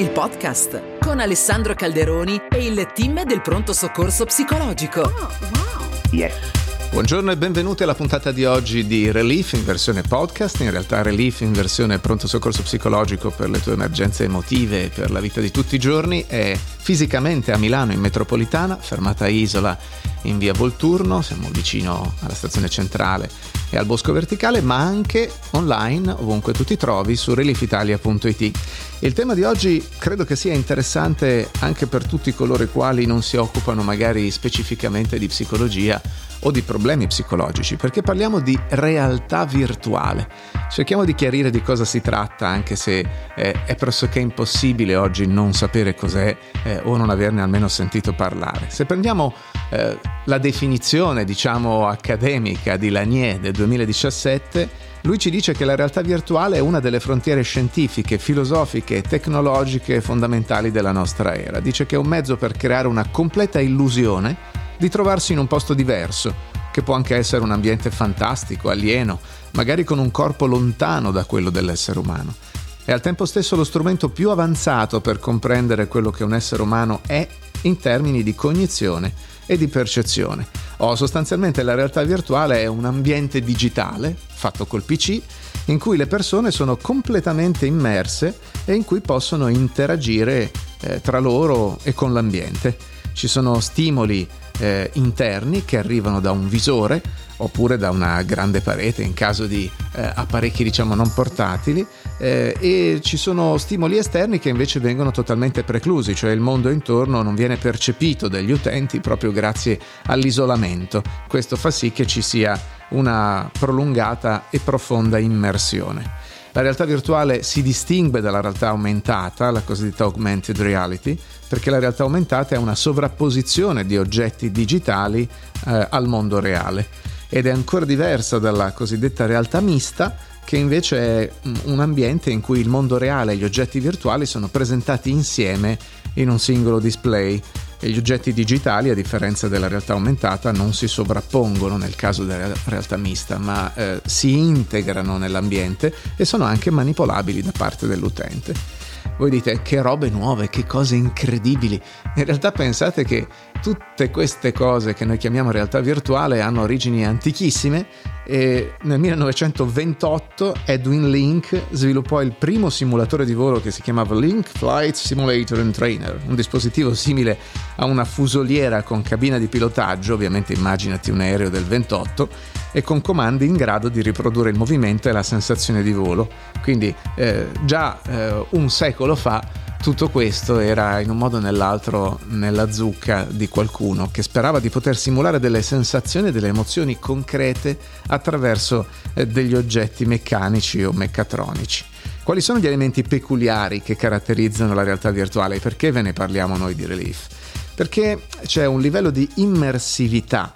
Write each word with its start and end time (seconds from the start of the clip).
il 0.00 0.10
podcast 0.12 0.98
con 0.98 1.20
Alessandro 1.20 1.74
Calderoni 1.74 2.40
e 2.48 2.64
il 2.64 2.90
team 2.94 3.22
del 3.24 3.42
pronto 3.42 3.74
soccorso 3.74 4.24
psicologico. 4.24 5.02
Oh, 5.02 5.30
wow. 5.52 5.88
Yes. 6.10 6.59
Buongiorno 6.90 7.30
e 7.30 7.36
benvenuti 7.36 7.84
alla 7.84 7.94
puntata 7.94 8.32
di 8.32 8.44
oggi 8.44 8.84
di 8.84 9.12
Relief 9.12 9.52
in 9.52 9.64
versione 9.64 10.02
podcast, 10.02 10.58
in 10.58 10.72
realtà 10.72 11.02
Relief 11.02 11.40
in 11.40 11.52
versione 11.52 12.00
pronto 12.00 12.26
soccorso 12.26 12.62
psicologico 12.62 13.30
per 13.30 13.48
le 13.48 13.62
tue 13.62 13.74
emergenze 13.74 14.24
emotive 14.24 14.86
e 14.86 14.88
per 14.88 15.12
la 15.12 15.20
vita 15.20 15.40
di 15.40 15.52
tutti 15.52 15.76
i 15.76 15.78
giorni. 15.78 16.24
È 16.26 16.58
fisicamente 16.58 17.52
a 17.52 17.58
Milano 17.58 17.92
in 17.92 18.00
metropolitana, 18.00 18.76
fermata 18.76 19.28
Isola 19.28 19.78
in 20.22 20.38
via 20.38 20.52
Volturno, 20.52 21.22
siamo 21.22 21.48
vicino 21.52 22.14
alla 22.20 22.34
stazione 22.34 22.68
centrale 22.68 23.30
e 23.70 23.78
al 23.78 23.86
bosco 23.86 24.12
verticale, 24.12 24.60
ma 24.60 24.78
anche 24.78 25.30
online 25.50 26.10
ovunque 26.10 26.52
tu 26.52 26.64
ti 26.64 26.76
trovi 26.76 27.14
su 27.14 27.34
reliefitalia.it. 27.34 28.58
Il 28.98 29.12
tema 29.12 29.34
di 29.34 29.44
oggi 29.44 29.82
credo 29.96 30.24
che 30.24 30.34
sia 30.34 30.52
interessante 30.52 31.50
anche 31.60 31.86
per 31.86 32.04
tutti 32.04 32.34
coloro 32.34 32.64
i 32.64 32.68
quali 32.68 33.06
non 33.06 33.22
si 33.22 33.36
occupano 33.36 33.84
magari 33.84 34.28
specificamente 34.32 35.20
di 35.20 35.28
psicologia 35.28 36.02
o 36.40 36.50
di 36.50 36.62
problemi 36.62 37.06
psicologici, 37.06 37.76
perché 37.76 38.02
parliamo 38.02 38.40
di 38.40 38.58
realtà 38.70 39.44
virtuale. 39.44 40.28
Cerchiamo 40.70 41.04
di 41.04 41.14
chiarire 41.14 41.50
di 41.50 41.62
cosa 41.62 41.84
si 41.84 42.00
tratta, 42.00 42.46
anche 42.46 42.76
se 42.76 43.06
eh, 43.34 43.64
è 43.64 43.74
pressoché 43.74 44.20
impossibile 44.20 44.96
oggi 44.96 45.26
non 45.26 45.52
sapere 45.52 45.94
cos'è 45.94 46.36
eh, 46.64 46.80
o 46.84 46.96
non 46.96 47.10
averne 47.10 47.42
almeno 47.42 47.68
sentito 47.68 48.12
parlare. 48.12 48.66
Se 48.68 48.84
prendiamo 48.84 49.34
eh, 49.70 49.98
la 50.24 50.38
definizione, 50.38 51.24
diciamo, 51.24 51.86
accademica 51.86 52.76
di 52.76 52.90
Lanier 52.90 53.38
del 53.38 53.52
2017, 53.52 54.88
lui 55.02 55.18
ci 55.18 55.30
dice 55.30 55.54
che 55.54 55.64
la 55.64 55.74
realtà 55.74 56.02
virtuale 56.02 56.56
è 56.56 56.60
una 56.60 56.78
delle 56.78 57.00
frontiere 57.00 57.42
scientifiche, 57.42 58.18
filosofiche 58.18 58.96
e 58.96 59.02
tecnologiche 59.02 60.00
fondamentali 60.00 60.70
della 60.70 60.92
nostra 60.92 61.34
era. 61.34 61.58
Dice 61.60 61.86
che 61.86 61.94
è 61.94 61.98
un 61.98 62.06
mezzo 62.06 62.36
per 62.36 62.52
creare 62.52 62.86
una 62.86 63.08
completa 63.08 63.60
illusione 63.60 64.68
di 64.80 64.88
trovarsi 64.88 65.32
in 65.32 65.38
un 65.38 65.46
posto 65.46 65.74
diverso, 65.74 66.34
che 66.72 66.82
può 66.82 66.94
anche 66.94 67.14
essere 67.14 67.42
un 67.42 67.52
ambiente 67.52 67.90
fantastico, 67.90 68.70
alieno, 68.70 69.20
magari 69.52 69.84
con 69.84 69.98
un 69.98 70.10
corpo 70.10 70.46
lontano 70.46 71.10
da 71.10 71.26
quello 71.26 71.50
dell'essere 71.50 71.98
umano. 71.98 72.34
È 72.82 72.90
al 72.90 73.02
tempo 73.02 73.26
stesso 73.26 73.56
lo 73.56 73.64
strumento 73.64 74.08
più 74.08 74.30
avanzato 74.30 75.02
per 75.02 75.18
comprendere 75.18 75.86
quello 75.86 76.10
che 76.10 76.24
un 76.24 76.32
essere 76.32 76.62
umano 76.62 77.00
è 77.06 77.28
in 77.62 77.78
termini 77.78 78.22
di 78.22 78.34
cognizione 78.34 79.12
e 79.44 79.58
di 79.58 79.68
percezione. 79.68 80.46
O 80.78 80.96
sostanzialmente 80.96 81.62
la 81.62 81.74
realtà 81.74 82.02
virtuale 82.02 82.62
è 82.62 82.66
un 82.66 82.86
ambiente 82.86 83.42
digitale, 83.42 84.16
fatto 84.32 84.64
col 84.64 84.82
PC, 84.82 85.20
in 85.66 85.78
cui 85.78 85.98
le 85.98 86.06
persone 86.06 86.50
sono 86.50 86.78
completamente 86.78 87.66
immerse 87.66 88.38
e 88.64 88.74
in 88.74 88.84
cui 88.84 89.00
possono 89.00 89.48
interagire 89.48 90.50
eh, 90.80 91.02
tra 91.02 91.18
loro 91.18 91.78
e 91.82 91.92
con 91.92 92.14
l'ambiente. 92.14 92.76
Ci 93.12 93.28
sono 93.28 93.60
stimoli 93.60 94.26
eh, 94.60 94.90
interni 94.94 95.64
che 95.64 95.78
arrivano 95.78 96.20
da 96.20 96.30
un 96.30 96.48
visore 96.48 97.02
oppure 97.40 97.76
da 97.76 97.90
una 97.90 98.22
grande 98.22 98.60
parete 98.60 99.02
in 99.02 99.14
caso 99.14 99.46
di 99.46 99.70
eh, 99.94 100.12
apparecchi 100.14 100.62
diciamo 100.62 100.94
non 100.94 101.10
portatili 101.12 101.84
eh, 102.18 102.54
e 102.60 103.00
ci 103.02 103.16
sono 103.16 103.56
stimoli 103.56 103.96
esterni 103.96 104.38
che 104.38 104.50
invece 104.50 104.78
vengono 104.78 105.10
totalmente 105.10 105.64
preclusi, 105.64 106.14
cioè 106.14 106.32
il 106.32 106.40
mondo 106.40 106.68
intorno 106.68 107.22
non 107.22 107.34
viene 107.34 107.56
percepito 107.56 108.28
dagli 108.28 108.52
utenti 108.52 109.00
proprio 109.00 109.32
grazie 109.32 109.78
all'isolamento. 110.06 111.02
Questo 111.26 111.56
fa 111.56 111.70
sì 111.70 111.92
che 111.92 112.06
ci 112.06 112.20
sia 112.20 112.60
una 112.90 113.50
prolungata 113.58 114.44
e 114.50 114.60
profonda 114.60 115.18
immersione. 115.18 116.18
La 116.52 116.62
realtà 116.62 116.84
virtuale 116.84 117.44
si 117.44 117.62
distingue 117.62 118.20
dalla 118.20 118.40
realtà 118.40 118.68
aumentata, 118.68 119.52
la 119.52 119.62
cosiddetta 119.62 120.02
augmented 120.04 120.60
reality, 120.60 121.16
perché 121.46 121.70
la 121.70 121.78
realtà 121.78 122.02
aumentata 122.02 122.56
è 122.56 122.58
una 122.58 122.74
sovrapposizione 122.74 123.86
di 123.86 123.96
oggetti 123.96 124.50
digitali 124.50 125.28
eh, 125.66 125.86
al 125.88 126.08
mondo 126.08 126.40
reale. 126.40 126.86
Ed 127.28 127.46
è 127.46 127.50
ancora 127.50 127.84
diversa 127.84 128.40
dalla 128.40 128.72
cosiddetta 128.72 129.26
realtà 129.26 129.60
mista, 129.60 130.16
che 130.44 130.56
invece 130.56 130.98
è 130.98 131.30
un 131.66 131.78
ambiente 131.78 132.30
in 132.30 132.40
cui 132.40 132.58
il 132.58 132.68
mondo 132.68 132.98
reale 132.98 133.32
e 133.32 133.36
gli 133.36 133.44
oggetti 133.44 133.78
virtuali 133.78 134.26
sono 134.26 134.48
presentati 134.48 135.08
insieme 135.10 135.78
in 136.14 136.28
un 136.28 136.40
singolo 136.40 136.80
display 136.80 137.40
e 137.80 137.88
gli 137.88 137.96
oggetti 137.96 138.32
digitali, 138.32 138.90
a 138.90 138.94
differenza 138.94 139.48
della 139.48 139.66
realtà 139.66 139.94
aumentata, 139.94 140.52
non 140.52 140.74
si 140.74 140.86
sovrappongono 140.86 141.78
nel 141.78 141.96
caso 141.96 142.24
della 142.24 142.52
realtà 142.66 142.96
mista, 142.98 143.38
ma 143.38 143.72
eh, 143.74 144.00
si 144.04 144.36
integrano 144.36 145.16
nell'ambiente 145.16 145.92
e 146.14 146.24
sono 146.24 146.44
anche 146.44 146.70
manipolabili 146.70 147.42
da 147.42 147.52
parte 147.56 147.86
dell'utente. 147.86 148.79
Voi 149.20 149.28
dite 149.28 149.60
che 149.60 149.82
robe 149.82 150.08
nuove, 150.08 150.48
che 150.48 150.64
cose 150.64 150.96
incredibili. 150.96 151.78
In 152.14 152.24
realtà 152.24 152.52
pensate 152.52 153.04
che 153.04 153.26
tutte 153.60 154.10
queste 154.10 154.50
cose 154.50 154.94
che 154.94 155.04
noi 155.04 155.18
chiamiamo 155.18 155.50
realtà 155.50 155.80
virtuale 155.80 156.40
hanno 156.40 156.62
origini 156.62 157.04
antichissime 157.04 157.86
e 158.24 158.76
nel 158.80 158.98
1928 158.98 160.60
Edwin 160.64 161.10
Link 161.10 161.64
sviluppò 161.70 162.22
il 162.22 162.32
primo 162.32 162.70
simulatore 162.70 163.26
di 163.26 163.34
volo 163.34 163.60
che 163.60 163.70
si 163.70 163.82
chiamava 163.82 164.18
Link 164.18 164.48
Flight 164.48 164.94
Simulator 164.94 165.58
and 165.58 165.74
Trainer, 165.74 166.18
un 166.26 166.34
dispositivo 166.34 166.94
simile 166.94 167.36
a 167.76 167.84
una 167.84 168.06
fusoliera 168.06 168.82
con 168.82 169.02
cabina 169.02 169.36
di 169.36 169.48
pilotaggio, 169.48 170.14
ovviamente 170.14 170.54
immaginati 170.54 171.10
un 171.10 171.20
aereo 171.20 171.50
del 171.50 171.64
28, 171.64 172.28
e 172.72 172.82
con 172.82 173.00
comandi 173.00 173.46
in 173.46 173.54
grado 173.54 173.88
di 173.88 174.02
riprodurre 174.02 174.50
il 174.50 174.56
movimento 174.56 175.08
e 175.08 175.12
la 175.12 175.22
sensazione 175.22 175.82
di 175.82 175.92
volo. 175.92 176.28
Quindi 176.62 176.94
eh, 177.16 177.48
già 177.64 178.00
eh, 178.02 178.44
un 178.50 178.68
secolo 178.70 179.14
fa 179.16 179.68
tutto 179.82 180.10
questo 180.10 180.58
era 180.58 181.00
in 181.00 181.08
un 181.08 181.16
modo 181.16 181.38
o 181.38 181.40
nell'altro 181.40 182.20
nella 182.28 182.70
zucca 182.70 183.26
di 183.28 183.48
qualcuno 183.48 184.10
che 184.12 184.22
sperava 184.22 184.60
di 184.60 184.68
poter 184.68 184.94
simulare 184.94 185.40
delle 185.40 185.62
sensazioni 185.62 186.28
e 186.28 186.32
delle 186.32 186.48
emozioni 186.48 186.98
concrete 186.98 187.78
attraverso 188.08 188.86
eh, 189.14 189.26
degli 189.26 189.54
oggetti 189.54 190.04
meccanici 190.04 190.84
o 190.84 190.92
meccatronici. 190.92 191.86
Quali 192.22 192.42
sono 192.42 192.58
gli 192.58 192.66
elementi 192.66 193.02
peculiari 193.02 193.80
che 193.80 193.96
caratterizzano 193.96 194.74
la 194.74 194.82
realtà 194.82 195.10
virtuale? 195.10 195.58
Perché 195.60 195.90
ve 195.90 196.02
ne 196.02 196.12
parliamo 196.12 196.58
noi 196.58 196.74
di 196.74 196.84
Relief? 196.84 197.26
Perché 197.74 198.20
c'è 198.44 198.66
un 198.66 198.80
livello 198.80 199.08
di 199.08 199.26
immersività 199.36 200.52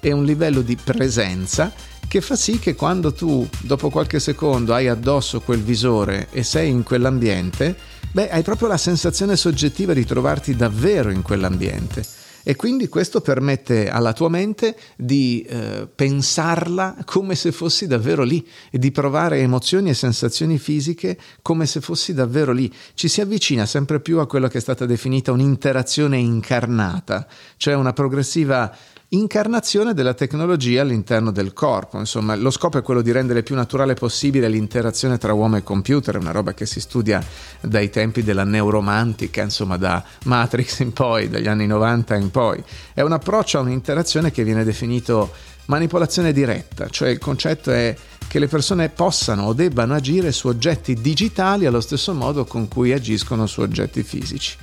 e 0.00 0.12
un 0.12 0.24
livello 0.24 0.62
di 0.62 0.76
presenza 0.76 1.72
che 2.08 2.20
fa 2.22 2.36
sì 2.36 2.58
che 2.58 2.74
quando 2.74 3.12
tu 3.12 3.46
dopo 3.60 3.90
qualche 3.90 4.18
secondo 4.18 4.72
hai 4.72 4.88
addosso 4.88 5.40
quel 5.40 5.62
visore 5.62 6.28
e 6.30 6.42
sei 6.42 6.70
in 6.70 6.82
quell'ambiente, 6.82 7.76
beh, 8.10 8.30
hai 8.30 8.42
proprio 8.42 8.68
la 8.68 8.78
sensazione 8.78 9.36
soggettiva 9.36 9.92
di 9.92 10.06
trovarti 10.06 10.56
davvero 10.56 11.10
in 11.10 11.22
quell'ambiente. 11.22 12.16
E 12.42 12.56
quindi 12.56 12.88
questo 12.88 13.20
permette 13.20 13.90
alla 13.90 14.14
tua 14.14 14.30
mente 14.30 14.74
di 14.96 15.44
eh, 15.46 15.86
pensarla 15.94 16.96
come 17.04 17.34
se 17.34 17.52
fossi 17.52 17.86
davvero 17.86 18.22
lì 18.22 18.46
e 18.70 18.78
di 18.78 18.90
provare 18.90 19.40
emozioni 19.40 19.90
e 19.90 19.94
sensazioni 19.94 20.56
fisiche 20.56 21.18
come 21.42 21.66
se 21.66 21.82
fossi 21.82 22.14
davvero 22.14 22.52
lì. 22.52 22.72
Ci 22.94 23.06
si 23.08 23.20
avvicina 23.20 23.66
sempre 23.66 24.00
più 24.00 24.18
a 24.18 24.26
quello 24.26 24.48
che 24.48 24.56
è 24.56 24.62
stata 24.62 24.86
definita 24.86 25.30
un'interazione 25.30 26.16
incarnata, 26.16 27.26
cioè 27.58 27.74
una 27.74 27.92
progressiva 27.92 28.74
incarnazione 29.10 29.94
della 29.94 30.12
tecnologia 30.12 30.82
all'interno 30.82 31.30
del 31.30 31.54
corpo. 31.54 31.98
Insomma, 31.98 32.34
lo 32.36 32.50
scopo 32.50 32.78
è 32.78 32.82
quello 32.82 33.00
di 33.00 33.10
rendere 33.10 33.42
più 33.42 33.54
naturale 33.54 33.94
possibile 33.94 34.48
l'interazione 34.48 35.16
tra 35.16 35.32
uomo 35.32 35.56
e 35.56 35.62
computer, 35.62 36.16
una 36.16 36.30
roba 36.30 36.52
che 36.52 36.66
si 36.66 36.80
studia 36.80 37.24
dai 37.60 37.88
tempi 37.88 38.22
della 38.22 38.44
neuromantica, 38.44 39.42
insomma, 39.42 39.78
da 39.78 40.04
Matrix 40.24 40.80
in 40.80 40.92
poi, 40.92 41.30
dagli 41.30 41.48
anni 41.48 41.66
90 41.66 42.16
in 42.16 42.30
poi. 42.30 42.62
È 42.92 43.00
un 43.00 43.12
approccio 43.12 43.58
a 43.58 43.62
un'interazione 43.62 44.30
che 44.30 44.44
viene 44.44 44.64
definito 44.64 45.32
manipolazione 45.66 46.32
diretta, 46.32 46.88
cioè 46.88 47.08
il 47.08 47.18
concetto 47.18 47.70
è 47.70 47.94
che 48.26 48.38
le 48.38 48.46
persone 48.46 48.90
possano 48.90 49.44
o 49.44 49.52
debbano 49.54 49.94
agire 49.94 50.32
su 50.32 50.48
oggetti 50.48 50.94
digitali 50.94 51.66
allo 51.66 51.80
stesso 51.80 52.12
modo 52.12 52.44
con 52.44 52.68
cui 52.68 52.92
agiscono 52.92 53.46
su 53.46 53.62
oggetti 53.62 54.02
fisici. 54.02 54.56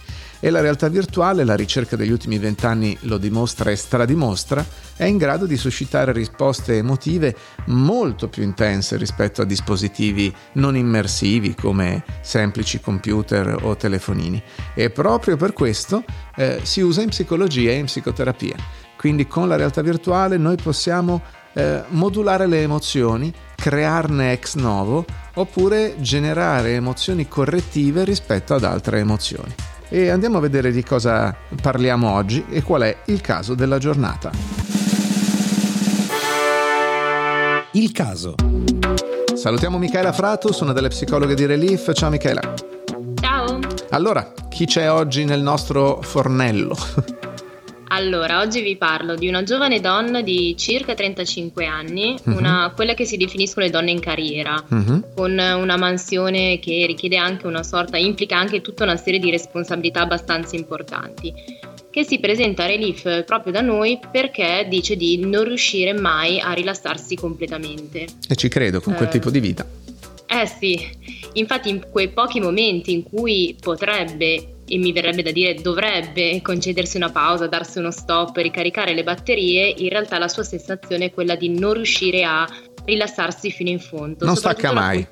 E 0.46 0.52
la 0.52 0.62
realtà 0.62 0.90
virtuale, 0.90 1.44
la 1.44 1.56
ricerca 1.56 1.96
degli 1.96 2.12
ultimi 2.12 2.38
vent'anni 2.38 2.96
lo 3.02 3.18
dimostra 3.18 3.72
e 3.72 3.76
stradimostra, 3.76 4.64
è 4.96 5.06
in 5.06 5.18
grado 5.18 5.48
di 5.48 5.58
suscitare 5.58 6.12
risposte 6.12 6.78
emotive 6.78 7.36
molto 7.66 8.28
più 8.28 8.44
intense 8.44 8.96
rispetto 8.96 9.42
a 9.42 9.46
dispositivi 9.46 10.32
non 10.54 10.78
immersivi 10.78 11.56
come 11.56 12.04
semplici 12.22 12.80
computer 12.80 13.58
o 13.64 13.76
telefonini. 13.76 14.40
E 14.76 14.92
proprio 14.92 15.36
per 15.36 15.52
questo 15.52 16.04
eh, 16.36 16.60
si 16.62 16.82
usa 16.82 17.02
in 17.02 17.10
psicologia 17.10 17.72
e 17.72 17.78
in 17.78 17.86
psicoterapia. 17.86 18.56
Quindi 18.96 19.26
con 19.26 19.48
la 19.48 19.56
realtà 19.56 19.82
virtuale 19.82 20.38
noi 20.38 20.58
possiamo 20.58 21.24
eh, 21.54 21.82
modulare 21.88 22.46
le 22.46 22.62
emozioni, 22.62 23.34
crearne 23.56 24.34
ex 24.34 24.58
novo 24.58 25.06
oppure 25.34 25.96
generare 26.02 26.76
emozioni 26.76 27.28
correttive 27.28 28.04
rispetto 28.04 28.54
ad 28.54 28.64
altre 28.64 29.00
emozioni 29.00 29.74
e 29.90 30.10
andiamo 30.10 30.38
a 30.38 30.42
vedere 30.42 30.72
di 30.72 30.84
cosa 30.84 31.36
parliamo 31.62 32.12
oggi 32.12 32.46
e 32.50 32.62
qual 32.62 32.82
è 32.84 32.98
il 33.06 33.22
caso 33.22 33.56
della 33.56 33.78
giornata. 33.78 34.32
Il 37.72 37.92
caso. 37.92 38.36
Salutiamo 39.34 39.78
Michaela 39.78 40.14
Fratus, 40.14 40.62
una 40.62 40.74
delle 40.74 40.88
psicologhe 40.88 41.36
di 41.36 41.46
Relief. 41.46 41.92
Ciao 41.94 42.10
Michaela. 42.10 42.54
Ciao. 43.20 43.60
Allora, 43.90 44.32
chi 44.50 44.66
c'è 44.66 44.90
oggi 44.90 45.26
nel 45.26 45.42
nostro 45.42 46.00
fornello? 46.02 46.76
Allora, 47.88 48.40
oggi 48.40 48.62
vi 48.62 48.78
parlo 48.78 49.16
di 49.16 49.28
una 49.28 49.44
giovane 49.44 49.80
donna 49.80 50.22
di 50.22 50.56
circa 50.58 50.96
35 50.96 51.66
anni, 51.66 52.18
uh-huh. 52.24 52.36
una, 52.36 52.72
quella 52.76 52.94
che 52.94 53.06
si 53.06 53.16
definiscono 53.16 53.66
le 53.66 53.72
donne 53.72 53.92
in 53.92 54.00
carriera, 54.00 54.64
uh-huh. 54.68 55.14
con 55.14 55.32
una 55.32 55.78
mansione 55.78 56.60
che 56.60 56.86
richiede 56.88 57.18
anche 57.18 57.46
una 57.46 57.64
sorta, 57.64 57.98
implica 57.98 58.38
anche 58.38 58.62
tutta 58.62 58.84
una 58.84 58.98
serie 58.98 59.20
di 59.20 59.30
responsabilità 59.30 60.02
abbastanza 60.02 60.56
importanti, 60.56 61.32
che 61.92 62.04
si 62.04 62.20
presenta 62.20 62.64
a 62.64 62.68
Relief 62.68 63.24
proprio 63.24 63.54
da 63.54 63.62
noi 63.62 64.00
perché 64.12 64.66
dice 64.68 64.96
di 64.96 65.18
non 65.20 65.44
riuscire 65.44 65.94
mai 65.94 66.40
a 66.40 66.54
rilassarsi 66.54 67.16
completamente. 67.16 68.08
E 68.28 68.36
ci 68.36 68.50
credo 68.50 68.82
con 68.82 68.96
quel 68.96 69.08
eh, 69.08 69.12
tipo 69.12 69.30
di 69.30 69.40
vita. 69.40 69.66
Eh 70.28 70.48
sì, 70.48 70.78
infatti 71.34 71.70
in 71.70 71.86
quei 71.92 72.10
pochi 72.10 72.40
momenti 72.40 72.92
in 72.92 73.04
cui 73.04 73.56
potrebbe 73.62 74.55
e 74.68 74.78
mi 74.78 74.92
verrebbe 74.92 75.22
da 75.22 75.32
dire 75.32 75.54
dovrebbe 75.56 76.42
concedersi 76.42 76.98
una 76.98 77.12
pausa, 77.12 77.48
darsi 77.48 77.80
uno 77.80 77.92
stop, 77.92 78.36
ricaricare 78.38 78.94
le 78.94 79.04
batterie, 79.04 79.74
in 79.78 79.90
realtà 79.90 80.18
la 80.18 80.28
sua 80.28 80.44
sensazione 80.44 81.06
è 81.06 81.12
quella 81.12 81.36
di 81.36 81.50
non 81.50 81.74
riuscire 81.74 82.24
a 82.24 82.48
rilassarsi 82.86 83.52
fino 83.52 83.70
in 83.70 83.80
fondo. 83.80 84.26
Non 84.26 84.36
stacca 84.36 84.72
mai. 84.72 85.06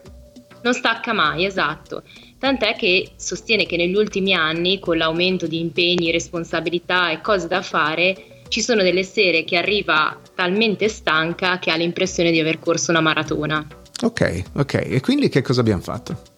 Non 0.63 0.73
stacca 0.73 1.13
mai, 1.13 1.45
esatto. 1.45 2.03
Tant'è 2.39 2.75
che 2.75 3.11
sostiene 3.15 3.65
che 3.65 3.77
negli 3.77 3.95
ultimi 3.95 4.33
anni, 4.33 4.79
con 4.79 4.97
l'aumento 4.97 5.47
di 5.47 5.59
impegni, 5.59 6.11
responsabilità 6.11 7.11
e 7.11 7.21
cose 7.21 7.47
da 7.47 7.61
fare, 7.61 8.41
ci 8.47 8.61
sono 8.61 8.81
delle 8.83 9.03
sere 9.03 9.43
che 9.43 9.57
arriva 9.57 10.19
talmente 10.35 10.87
stanca 10.87 11.59
che 11.59 11.71
ha 11.71 11.75
l'impressione 11.75 12.31
di 12.31 12.39
aver 12.39 12.59
corso 12.59 12.91
una 12.91 13.01
maratona. 13.01 13.65
Ok, 14.03 14.43
ok. 14.53 14.73
E 14.73 14.99
quindi 15.01 15.29
che 15.29 15.41
cosa 15.41 15.61
abbiamo 15.61 15.81
fatto? 15.81 16.32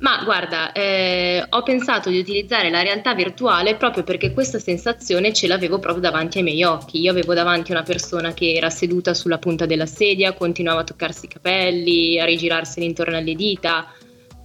Ma 0.00 0.22
guarda, 0.22 0.70
eh, 0.70 1.44
ho 1.48 1.62
pensato 1.62 2.08
di 2.08 2.18
utilizzare 2.18 2.70
la 2.70 2.82
realtà 2.82 3.14
virtuale 3.14 3.74
proprio 3.74 4.04
perché 4.04 4.32
questa 4.32 4.60
sensazione 4.60 5.32
ce 5.32 5.48
l'avevo 5.48 5.80
proprio 5.80 6.02
davanti 6.02 6.38
ai 6.38 6.44
miei 6.44 6.62
occhi. 6.62 7.00
Io 7.00 7.10
avevo 7.10 7.34
davanti 7.34 7.72
una 7.72 7.82
persona 7.82 8.32
che 8.32 8.52
era 8.52 8.70
seduta 8.70 9.12
sulla 9.12 9.38
punta 9.38 9.66
della 9.66 9.86
sedia, 9.86 10.34
continuava 10.34 10.80
a 10.80 10.84
toccarsi 10.84 11.24
i 11.24 11.28
capelli, 11.28 12.20
a 12.20 12.24
rigirarseli 12.24 12.86
intorno 12.86 13.16
alle 13.16 13.34
dita, 13.34 13.92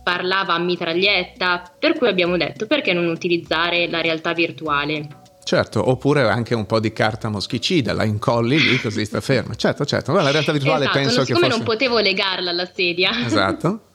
parlava 0.01 0.55
a 0.55 0.59
mitraglietta, 0.59 1.75
per 1.77 1.97
cui 1.97 2.07
abbiamo 2.07 2.35
detto 2.35 2.65
perché 2.65 2.93
non 2.93 3.05
utilizzare 3.05 3.87
la 3.87 4.01
realtà 4.01 4.33
virtuale. 4.33 5.21
Certo, 5.43 5.87
oppure 5.87 6.23
anche 6.23 6.55
un 6.55 6.65
po' 6.65 6.79
di 6.79 6.91
carta 6.93 7.29
moschicida, 7.29 7.93
la 7.93 8.05
incolli 8.05 8.57
lì 8.57 8.79
così 8.79 9.05
sta 9.05 9.21
ferma. 9.21 9.53
Certo, 9.53 9.85
certo, 9.85 10.13
ma 10.13 10.23
la 10.23 10.31
realtà 10.31 10.51
virtuale 10.51 10.85
esatto, 10.85 10.99
penso 10.99 11.23
che 11.23 11.33
fosse... 11.33 11.47
non 11.47 11.63
potevo 11.63 11.99
legarla 11.99 12.49
alla 12.49 12.65
sedia. 12.65 13.11
Esatto. 13.23 13.91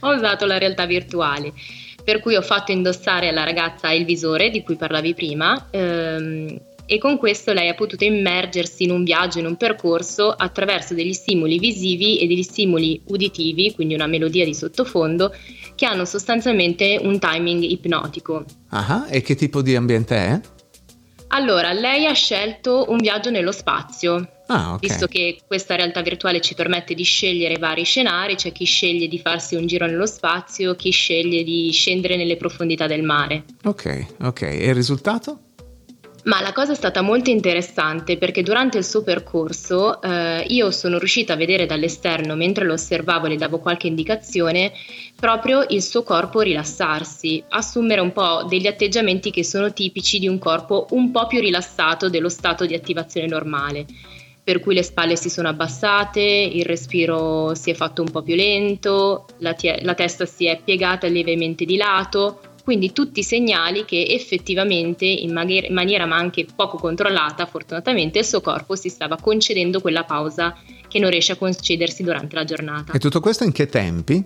Ho 0.00 0.14
usato 0.14 0.46
la 0.46 0.58
realtà 0.58 0.86
virtuale. 0.86 1.52
Per 2.04 2.20
cui 2.20 2.36
ho 2.36 2.42
fatto 2.42 2.70
indossare 2.70 3.28
alla 3.28 3.44
ragazza 3.44 3.90
il 3.90 4.04
visore 4.04 4.50
di 4.50 4.62
cui 4.62 4.76
parlavi 4.76 5.14
prima 5.14 5.68
ehm, 5.70 6.60
e 6.86 6.98
con 6.98 7.18
questo 7.18 7.52
lei 7.52 7.68
ha 7.68 7.74
potuto 7.74 8.04
immergersi 8.04 8.84
in 8.84 8.92
un 8.92 9.02
viaggio, 9.02 9.40
in 9.40 9.46
un 9.46 9.56
percorso 9.56 10.30
attraverso 10.30 10.94
degli 10.94 11.12
stimoli 11.12 11.58
visivi 11.58 12.20
e 12.20 12.28
degli 12.28 12.44
stimoli 12.44 13.02
uditivi, 13.06 13.74
quindi 13.74 13.94
una 13.94 14.06
melodia 14.06 14.44
di 14.44 14.54
sottofondo, 14.54 15.34
che 15.74 15.84
hanno 15.84 16.04
sostanzialmente 16.04 16.98
un 17.02 17.18
timing 17.18 17.64
ipnotico. 17.64 18.44
Ah, 18.68 19.06
e 19.10 19.20
che 19.20 19.34
tipo 19.34 19.62
di 19.62 19.74
ambiente 19.74 20.16
è? 20.16 20.40
Allora, 21.28 21.72
lei 21.72 22.06
ha 22.06 22.12
scelto 22.12 22.86
un 22.88 22.98
viaggio 22.98 23.30
nello 23.30 23.52
spazio. 23.52 24.35
Ah, 24.48 24.74
okay. 24.74 24.88
Visto 24.88 25.06
che 25.06 25.40
questa 25.46 25.74
realtà 25.74 26.02
virtuale 26.02 26.40
ci 26.40 26.54
permette 26.54 26.94
di 26.94 27.02
scegliere 27.02 27.58
vari 27.58 27.84
scenari, 27.84 28.36
c'è 28.36 28.52
chi 28.52 28.64
sceglie 28.64 29.08
di 29.08 29.18
farsi 29.18 29.56
un 29.56 29.66
giro 29.66 29.86
nello 29.86 30.06
spazio, 30.06 30.76
chi 30.76 30.90
sceglie 30.90 31.42
di 31.42 31.70
scendere 31.72 32.16
nelle 32.16 32.36
profondità 32.36 32.86
del 32.86 33.02
mare. 33.02 33.44
Ok, 33.64 34.06
ok. 34.20 34.42
E 34.42 34.66
il 34.66 34.74
risultato? 34.74 35.40
Ma 36.26 36.40
la 36.40 36.52
cosa 36.52 36.72
è 36.72 36.74
stata 36.74 37.02
molto 37.02 37.30
interessante 37.30 38.18
perché 38.18 38.42
durante 38.42 38.78
il 38.78 38.84
suo 38.84 39.04
percorso 39.04 40.02
eh, 40.02 40.44
io 40.48 40.72
sono 40.72 40.98
riuscita 40.98 41.34
a 41.34 41.36
vedere 41.36 41.66
dall'esterno, 41.66 42.34
mentre 42.34 42.64
lo 42.64 42.72
osservavo 42.72 43.26
e 43.26 43.28
le 43.30 43.36
davo 43.36 43.60
qualche 43.60 43.86
indicazione, 43.86 44.72
proprio 45.14 45.64
il 45.68 45.82
suo 45.82 46.02
corpo 46.02 46.40
rilassarsi, 46.40 47.44
assumere 47.50 48.00
un 48.00 48.12
po' 48.12 48.44
degli 48.48 48.66
atteggiamenti 48.66 49.30
che 49.30 49.44
sono 49.44 49.72
tipici 49.72 50.18
di 50.18 50.26
un 50.26 50.38
corpo 50.38 50.88
un 50.90 51.12
po' 51.12 51.28
più 51.28 51.38
rilassato 51.38 52.08
dello 52.08 52.28
stato 52.28 52.66
di 52.66 52.74
attivazione 52.74 53.28
normale. 53.28 53.86
Per 54.46 54.60
cui 54.60 54.74
le 54.74 54.84
spalle 54.84 55.16
si 55.16 55.28
sono 55.28 55.48
abbassate, 55.48 56.20
il 56.20 56.64
respiro 56.64 57.52
si 57.56 57.70
è 57.70 57.74
fatto 57.74 58.02
un 58.02 58.12
po' 58.12 58.22
più 58.22 58.36
lento, 58.36 59.26
la, 59.38 59.54
tie- 59.54 59.80
la 59.82 59.94
testa 59.94 60.24
si 60.24 60.46
è 60.46 60.60
piegata 60.62 61.08
lievemente 61.08 61.64
di 61.64 61.76
lato, 61.76 62.38
quindi 62.62 62.92
tutti 62.92 63.24
segnali 63.24 63.84
che 63.84 64.06
effettivamente 64.08 65.04
in, 65.04 65.32
magher- 65.32 65.68
in 65.68 65.74
maniera 65.74 66.06
ma 66.06 66.14
anche 66.14 66.46
poco 66.54 66.76
controllata, 66.76 67.44
fortunatamente, 67.46 68.20
il 68.20 68.24
suo 68.24 68.40
corpo 68.40 68.76
si 68.76 68.88
stava 68.88 69.16
concedendo 69.20 69.80
quella 69.80 70.04
pausa 70.04 70.56
che 70.86 71.00
non 71.00 71.10
riesce 71.10 71.32
a 71.32 71.36
concedersi 71.36 72.04
durante 72.04 72.36
la 72.36 72.44
giornata. 72.44 72.92
E 72.92 73.00
tutto 73.00 73.18
questo 73.18 73.42
in 73.42 73.50
che 73.50 73.66
tempi? 73.66 74.24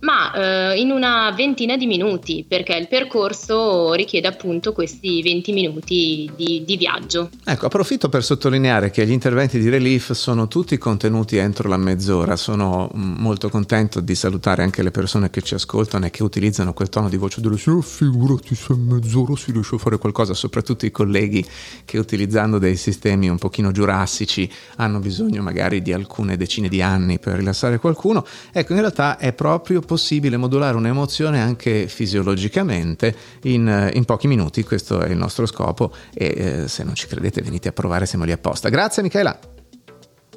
Ma 0.00 0.32
eh, 0.32 0.80
in 0.80 0.90
una 0.90 1.30
ventina 1.36 1.76
di 1.76 1.86
minuti, 1.86 2.44
perché 2.48 2.74
il 2.74 2.88
percorso 2.88 3.92
richiede 3.92 4.28
appunto 4.28 4.72
questi 4.72 5.20
20 5.22 5.52
minuti 5.52 6.30
di, 6.34 6.62
di, 6.64 6.76
viaggio. 6.76 7.28
Ecco, 7.44 7.66
approfitto 7.66 8.08
per 8.08 8.24
sottolineare 8.24 8.90
che 8.90 9.04
gli 9.06 9.10
interventi 9.10 9.58
di 9.58 9.68
Relief 9.68 10.12
sono 10.12 10.48
tutti 10.48 10.78
contenuti 10.78 11.36
entro 11.36 11.68
la 11.68 11.76
mezz'ora. 11.76 12.36
Sono 12.36 12.90
mm, 12.96 13.16
molto 13.18 13.50
contento 13.50 14.00
di 14.00 14.14
salutare 14.14 14.62
anche 14.62 14.82
le 14.82 14.90
persone 14.90 15.28
che 15.28 15.42
ci 15.42 15.54
ascoltano 15.54 16.06
e 16.06 16.10
che 16.10 16.22
utilizzano 16.22 16.72
quel 16.72 16.88
tono 16.88 17.10
di 17.10 17.18
voce 17.18 17.42
dove 17.42 17.60
oh, 17.66 17.80
figurati 17.82 18.54
se 18.54 18.72
in 18.72 18.86
mezz'ora 18.86 19.36
si 19.36 19.52
riesce 19.52 19.74
a 19.74 19.78
fare 19.78 19.98
qualcosa, 19.98 20.32
soprattutto 20.32 20.86
i 20.86 20.90
colleghi 20.90 21.44
che 21.84 21.98
utilizzando 21.98 22.58
dei 22.58 22.76
sistemi 22.76 23.28
un 23.28 23.36
pochino 23.36 23.70
giurassici 23.70 24.50
hanno 24.76 24.98
bisogno 24.98 25.42
magari 25.42 25.82
di 25.82 25.92
alcune 25.92 26.38
decine 26.38 26.68
di 26.68 26.80
anni 26.80 27.18
per 27.18 27.36
rilassare 27.36 27.78
qualcuno. 27.78 28.24
Ecco, 28.50 28.72
in 28.72 28.80
realtà 28.80 29.18
è 29.18 29.34
proprio 29.34 29.82
possibile 29.90 30.36
modulare 30.36 30.76
un'emozione 30.76 31.40
anche 31.40 31.88
fisiologicamente 31.88 33.12
in, 33.42 33.90
in 33.92 34.04
pochi 34.04 34.28
minuti, 34.28 34.62
questo 34.62 35.00
è 35.00 35.08
il 35.08 35.16
nostro 35.16 35.46
scopo 35.46 35.92
e 36.14 36.26
eh, 36.26 36.68
se 36.68 36.84
non 36.84 36.94
ci 36.94 37.08
credete 37.08 37.42
venite 37.42 37.70
a 37.70 37.72
provare, 37.72 38.06
siamo 38.06 38.24
lì 38.24 38.30
apposta. 38.30 38.68
Grazie 38.68 39.02
Michela. 39.02 39.36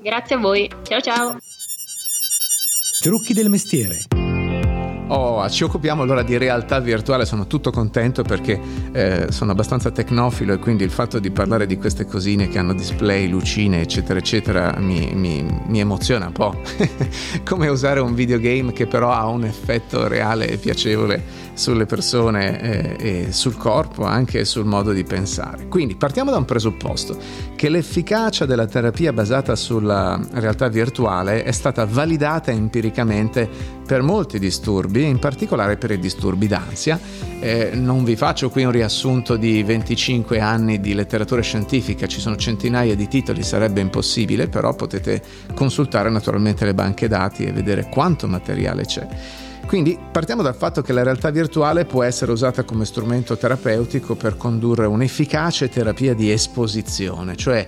Grazie 0.01 0.35
a 0.35 0.39
voi, 0.39 0.67
ciao 0.81 1.01
ciao. 1.01 1.37
Trucchi 2.99 3.33
del 3.33 3.49
mestiere. 3.49 4.22
Oh, 5.15 5.47
ci 5.47 5.63
occupiamo 5.63 6.01
allora 6.01 6.23
di 6.23 6.37
realtà 6.39 6.79
virtuale, 6.79 7.25
sono 7.25 7.45
tutto 7.45 7.69
contento 7.69 8.23
perché 8.23 8.59
eh, 8.91 9.27
sono 9.29 9.51
abbastanza 9.51 9.91
tecnofilo 9.91 10.53
e 10.53 10.57
quindi 10.57 10.83
il 10.83 10.89
fatto 10.89 11.19
di 11.19 11.29
parlare 11.29 11.67
di 11.67 11.77
queste 11.77 12.07
cosine 12.07 12.47
che 12.47 12.57
hanno 12.57 12.73
display, 12.73 13.27
lucine, 13.27 13.81
eccetera, 13.81 14.17
eccetera, 14.17 14.73
mi, 14.79 15.11
mi, 15.13 15.45
mi 15.67 15.79
emoziona 15.79 16.25
un 16.25 16.31
po'. 16.31 16.59
Come 17.45 17.67
usare 17.67 17.99
un 17.99 18.15
videogame 18.15 18.73
che 18.73 18.87
però 18.87 19.11
ha 19.11 19.27
un 19.27 19.43
effetto 19.43 20.07
reale 20.07 20.47
e 20.49 20.57
piacevole 20.57 21.23
sulle 21.53 21.85
persone 21.85 22.97
eh, 22.97 23.25
e 23.27 23.31
sul 23.31 23.55
corpo, 23.55 24.05
anche 24.05 24.45
sul 24.45 24.65
modo 24.65 24.93
di 24.93 25.03
pensare. 25.03 25.67
Quindi 25.67 25.95
partiamo 25.95 26.31
da 26.31 26.37
un 26.37 26.45
presupposto, 26.45 27.15
che 27.63 27.69
l'efficacia 27.69 28.45
della 28.45 28.65
terapia 28.65 29.13
basata 29.13 29.55
sulla 29.55 30.19
realtà 30.33 30.67
virtuale 30.67 31.43
è 31.43 31.53
stata 31.53 31.85
validata 31.85 32.51
empiricamente 32.51 33.49
per 33.87 34.01
molti 34.01 34.37
disturbi 34.37 35.05
in 35.05 35.17
particolare 35.17 35.77
per 35.77 35.91
i 35.91 35.97
disturbi 35.97 36.47
d'ansia. 36.47 36.99
Eh, 37.39 37.71
non 37.73 38.03
vi 38.03 38.17
faccio 38.17 38.49
qui 38.49 38.65
un 38.65 38.71
riassunto 38.71 39.37
di 39.37 39.63
25 39.63 40.41
anni 40.41 40.81
di 40.81 40.93
letteratura 40.93 41.39
scientifica, 41.39 42.05
ci 42.05 42.19
sono 42.19 42.35
centinaia 42.35 42.95
di 42.95 43.07
titoli, 43.07 43.43
sarebbe 43.43 43.79
impossibile, 43.79 44.49
però 44.49 44.75
potete 44.75 45.21
consultare 45.53 46.09
naturalmente 46.09 46.65
le 46.65 46.73
banche 46.73 47.07
dati 47.07 47.45
e 47.45 47.53
vedere 47.53 47.87
quanto 47.87 48.27
materiale 48.27 48.83
c'è. 48.83 49.07
Quindi 49.65 49.97
partiamo 50.11 50.41
dal 50.43 50.55
fatto 50.55 50.81
che 50.81 50.93
la 50.93 51.03
realtà 51.03 51.31
virtuale 51.31 51.85
può 51.85 52.03
essere 52.03 52.31
usata 52.31 52.63
come 52.63 52.85
strumento 52.85 53.37
terapeutico 53.37 54.15
per 54.15 54.37
condurre 54.37 54.85
un'efficace 54.85 55.69
terapia 55.69 56.13
di 56.13 56.31
esposizione, 56.31 57.35
cioè 57.35 57.65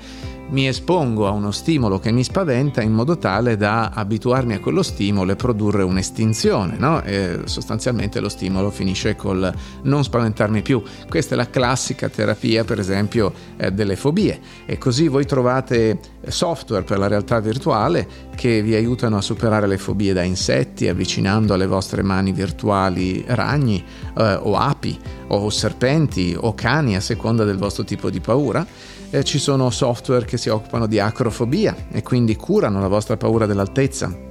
mi 0.47 0.67
espongo 0.67 1.27
a 1.27 1.31
uno 1.31 1.51
stimolo 1.51 1.97
che 1.99 2.11
mi 2.11 2.23
spaventa 2.23 2.81
in 2.81 2.91
modo 2.91 3.17
tale 3.17 3.57
da 3.57 3.89
abituarmi 3.89 4.53
a 4.53 4.59
quello 4.59 4.83
stimolo 4.83 5.31
e 5.31 5.35
produrre 5.35 5.81
un'estinzione, 5.83 6.77
no? 6.77 7.01
E 7.01 7.41
sostanzialmente 7.45 8.19
lo 8.19 8.29
stimolo 8.29 8.69
finisce 8.69 9.15
col 9.15 9.51
non 9.83 10.03
spaventarmi 10.03 10.61
più. 10.61 10.81
Questa 11.09 11.33
è 11.33 11.37
la 11.37 11.49
classica 11.49 12.09
terapia, 12.09 12.63
per 12.63 12.79
esempio, 12.79 13.33
eh, 13.57 13.71
delle 13.71 13.95
fobie. 13.95 14.39
E 14.65 14.77
così 14.77 15.07
voi 15.07 15.25
trovate 15.25 15.99
software 16.27 16.83
per 16.83 16.99
la 16.99 17.07
realtà 17.07 17.39
virtuale 17.39 18.07
che 18.35 18.61
vi 18.61 18.75
aiutano 18.75 19.17
a 19.17 19.21
superare 19.21 19.67
le 19.67 19.77
fobie 19.77 20.13
da 20.13 20.23
insetti, 20.23 20.87
avvicinando 20.87 21.53
alle 21.53 21.67
vostre 21.67 22.03
mani 22.03 22.31
virtuali 22.31 23.23
ragni 23.27 23.83
eh, 24.17 24.33
o 24.41 24.55
api 24.55 24.99
o 25.27 25.49
serpenti 25.49 26.35
o 26.39 26.53
cani 26.53 26.95
a 26.95 26.99
seconda 26.99 27.43
del 27.43 27.57
vostro 27.57 27.83
tipo 27.83 28.11
di 28.11 28.19
paura 28.19 28.65
eh, 29.15 29.23
ci 29.23 29.39
sono 29.39 29.69
software 29.69 30.25
che 30.25 30.37
si 30.37 30.49
occupano 30.49 30.87
di 30.87 30.99
acrofobia 30.99 31.75
e 31.89 32.03
quindi 32.03 32.35
curano 32.35 32.81
la 32.81 32.89
vostra 32.89 33.15
paura 33.15 33.45
dell'altezza 33.45 34.24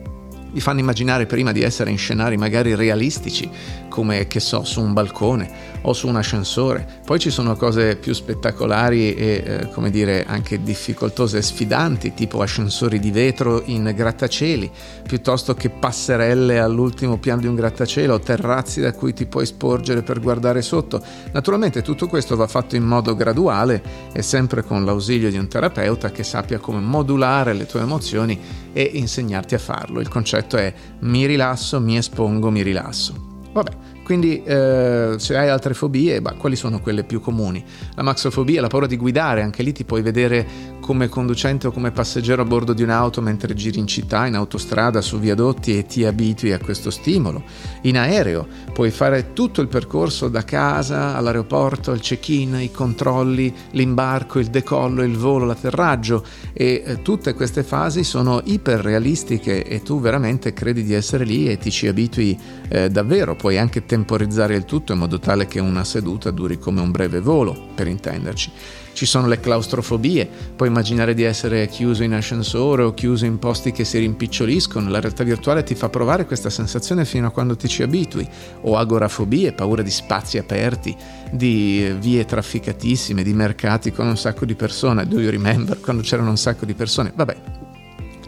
vi 0.54 0.60
fanno 0.60 0.78
immaginare 0.78 1.26
prima 1.26 1.50
di 1.50 1.62
essere 1.62 1.90
in 1.90 1.98
scenari 1.98 2.36
magari 2.36 2.76
realistici, 2.76 3.50
come 3.88 4.28
che 4.28 4.38
so, 4.38 4.62
su 4.62 4.80
un 4.80 4.92
balcone 4.92 5.72
o 5.82 5.92
su 5.92 6.06
un 6.06 6.14
ascensore. 6.14 6.86
Poi 7.04 7.18
ci 7.18 7.30
sono 7.30 7.56
cose 7.56 7.96
più 7.96 8.12
spettacolari 8.12 9.14
e 9.16 9.42
eh, 9.44 9.68
come 9.70 9.90
dire 9.90 10.24
anche 10.24 10.62
difficoltose 10.62 11.38
e 11.38 11.42
sfidanti, 11.42 12.14
tipo 12.14 12.40
ascensori 12.40 13.00
di 13.00 13.10
vetro 13.10 13.62
in 13.66 13.92
grattacieli, 13.94 14.70
piuttosto 15.02 15.54
che 15.54 15.70
passerelle 15.70 16.60
all'ultimo 16.60 17.18
piano 17.18 17.40
di 17.40 17.48
un 17.48 17.56
grattacielo, 17.56 18.20
terrazzi 18.20 18.80
da 18.80 18.92
cui 18.92 19.12
ti 19.12 19.26
puoi 19.26 19.46
sporgere 19.46 20.02
per 20.02 20.20
guardare 20.20 20.62
sotto. 20.62 21.02
Naturalmente 21.32 21.82
tutto 21.82 22.06
questo 22.06 22.36
va 22.36 22.46
fatto 22.46 22.76
in 22.76 22.84
modo 22.84 23.16
graduale 23.16 23.82
e 24.12 24.22
sempre 24.22 24.62
con 24.62 24.84
l'ausilio 24.84 25.30
di 25.30 25.36
un 25.36 25.48
terapeuta 25.48 26.12
che 26.12 26.22
sappia 26.22 26.60
come 26.60 26.78
modulare 26.78 27.54
le 27.54 27.66
tue 27.66 27.80
emozioni 27.80 28.62
e 28.72 28.90
insegnarti 28.94 29.54
a 29.54 29.58
farlo. 29.58 30.00
Il 30.00 30.08
concetto 30.08 30.43
è 30.52 30.72
mi 31.00 31.26
rilasso, 31.26 31.80
mi 31.80 31.96
espongo, 31.96 32.50
mi 32.50 32.62
rilasso. 32.62 33.32
Vabbè, 33.52 33.70
quindi 34.04 34.42
eh, 34.42 35.14
se 35.16 35.36
hai 35.36 35.48
altre 35.48 35.74
fobie, 35.74 36.20
bah, 36.20 36.34
quali 36.34 36.56
sono 36.56 36.80
quelle 36.80 37.04
più 37.04 37.20
comuni? 37.20 37.64
La 37.94 38.02
maxofobia, 38.02 38.60
la 38.60 38.66
paura 38.66 38.86
di 38.86 38.96
guidare, 38.96 39.42
anche 39.42 39.62
lì 39.62 39.72
ti 39.72 39.84
puoi 39.84 40.02
vedere 40.02 40.46
come 40.84 41.08
conducente 41.08 41.66
o 41.66 41.70
come 41.70 41.92
passeggero 41.92 42.42
a 42.42 42.44
bordo 42.44 42.74
di 42.74 42.82
un'auto 42.82 43.22
mentre 43.22 43.54
giri 43.54 43.78
in 43.78 43.86
città, 43.86 44.26
in 44.26 44.34
autostrada, 44.34 45.00
su 45.00 45.18
viadotti 45.18 45.78
e 45.78 45.86
ti 45.86 46.04
abitui 46.04 46.52
a 46.52 46.58
questo 46.58 46.90
stimolo. 46.90 47.42
In 47.84 47.96
aereo 47.96 48.46
puoi 48.70 48.90
fare 48.90 49.32
tutto 49.32 49.62
il 49.62 49.68
percorso 49.68 50.28
da 50.28 50.44
casa 50.44 51.16
all'aeroporto, 51.16 51.92
il 51.92 52.00
check-in, 52.00 52.58
i 52.60 52.70
controlli, 52.70 53.50
l'imbarco, 53.70 54.38
il 54.38 54.48
decollo, 54.48 55.02
il 55.02 55.16
volo, 55.16 55.46
l'atterraggio 55.46 56.22
e 56.52 56.82
eh, 56.84 57.00
tutte 57.00 57.32
queste 57.32 57.62
fasi 57.62 58.04
sono 58.04 58.42
iperrealistiche 58.44 59.64
e 59.64 59.80
tu 59.80 60.02
veramente 60.02 60.52
credi 60.52 60.82
di 60.82 60.92
essere 60.92 61.24
lì 61.24 61.48
e 61.48 61.56
ti 61.56 61.70
ci 61.70 61.86
abitui 61.86 62.38
eh, 62.68 62.90
davvero. 62.90 63.34
Puoi 63.36 63.56
anche 63.56 63.86
temporizzare 63.86 64.54
il 64.54 64.66
tutto 64.66 64.92
in 64.92 64.98
modo 64.98 65.18
tale 65.18 65.46
che 65.46 65.60
una 65.60 65.82
seduta 65.82 66.30
duri 66.30 66.58
come 66.58 66.82
un 66.82 66.90
breve 66.90 67.20
volo, 67.20 67.68
per 67.74 67.86
intenderci. 67.86 68.82
Ci 68.94 69.06
sono 69.06 69.26
le 69.26 69.40
claustrofobie, 69.40 70.28
puoi 70.54 70.68
immaginare 70.68 71.14
di 71.14 71.24
essere 71.24 71.66
chiuso 71.66 72.04
in 72.04 72.14
ascensore 72.14 72.84
o 72.84 72.94
chiuso 72.94 73.24
in 73.24 73.40
posti 73.40 73.72
che 73.72 73.84
si 73.84 73.98
rimpiccioliscono, 73.98 74.88
la 74.88 75.00
realtà 75.00 75.24
virtuale 75.24 75.64
ti 75.64 75.74
fa 75.74 75.88
provare 75.88 76.26
questa 76.26 76.48
sensazione 76.48 77.04
fino 77.04 77.26
a 77.26 77.30
quando 77.30 77.56
ti 77.56 77.66
ci 77.66 77.82
abitui, 77.82 78.26
o 78.60 78.76
agorafobie, 78.76 79.52
paura 79.52 79.82
di 79.82 79.90
spazi 79.90 80.38
aperti, 80.38 80.96
di 81.32 81.92
vie 81.98 82.24
trafficatissime, 82.24 83.24
di 83.24 83.32
mercati 83.32 83.90
con 83.90 84.06
un 84.06 84.16
sacco 84.16 84.44
di 84.44 84.54
persone, 84.54 85.08
do 85.08 85.18
you 85.18 85.28
remember 85.28 85.80
quando 85.80 86.02
c'erano 86.02 86.30
un 86.30 86.36
sacco 86.36 86.64
di 86.64 86.74
persone? 86.74 87.12
Vabbè, 87.12 87.63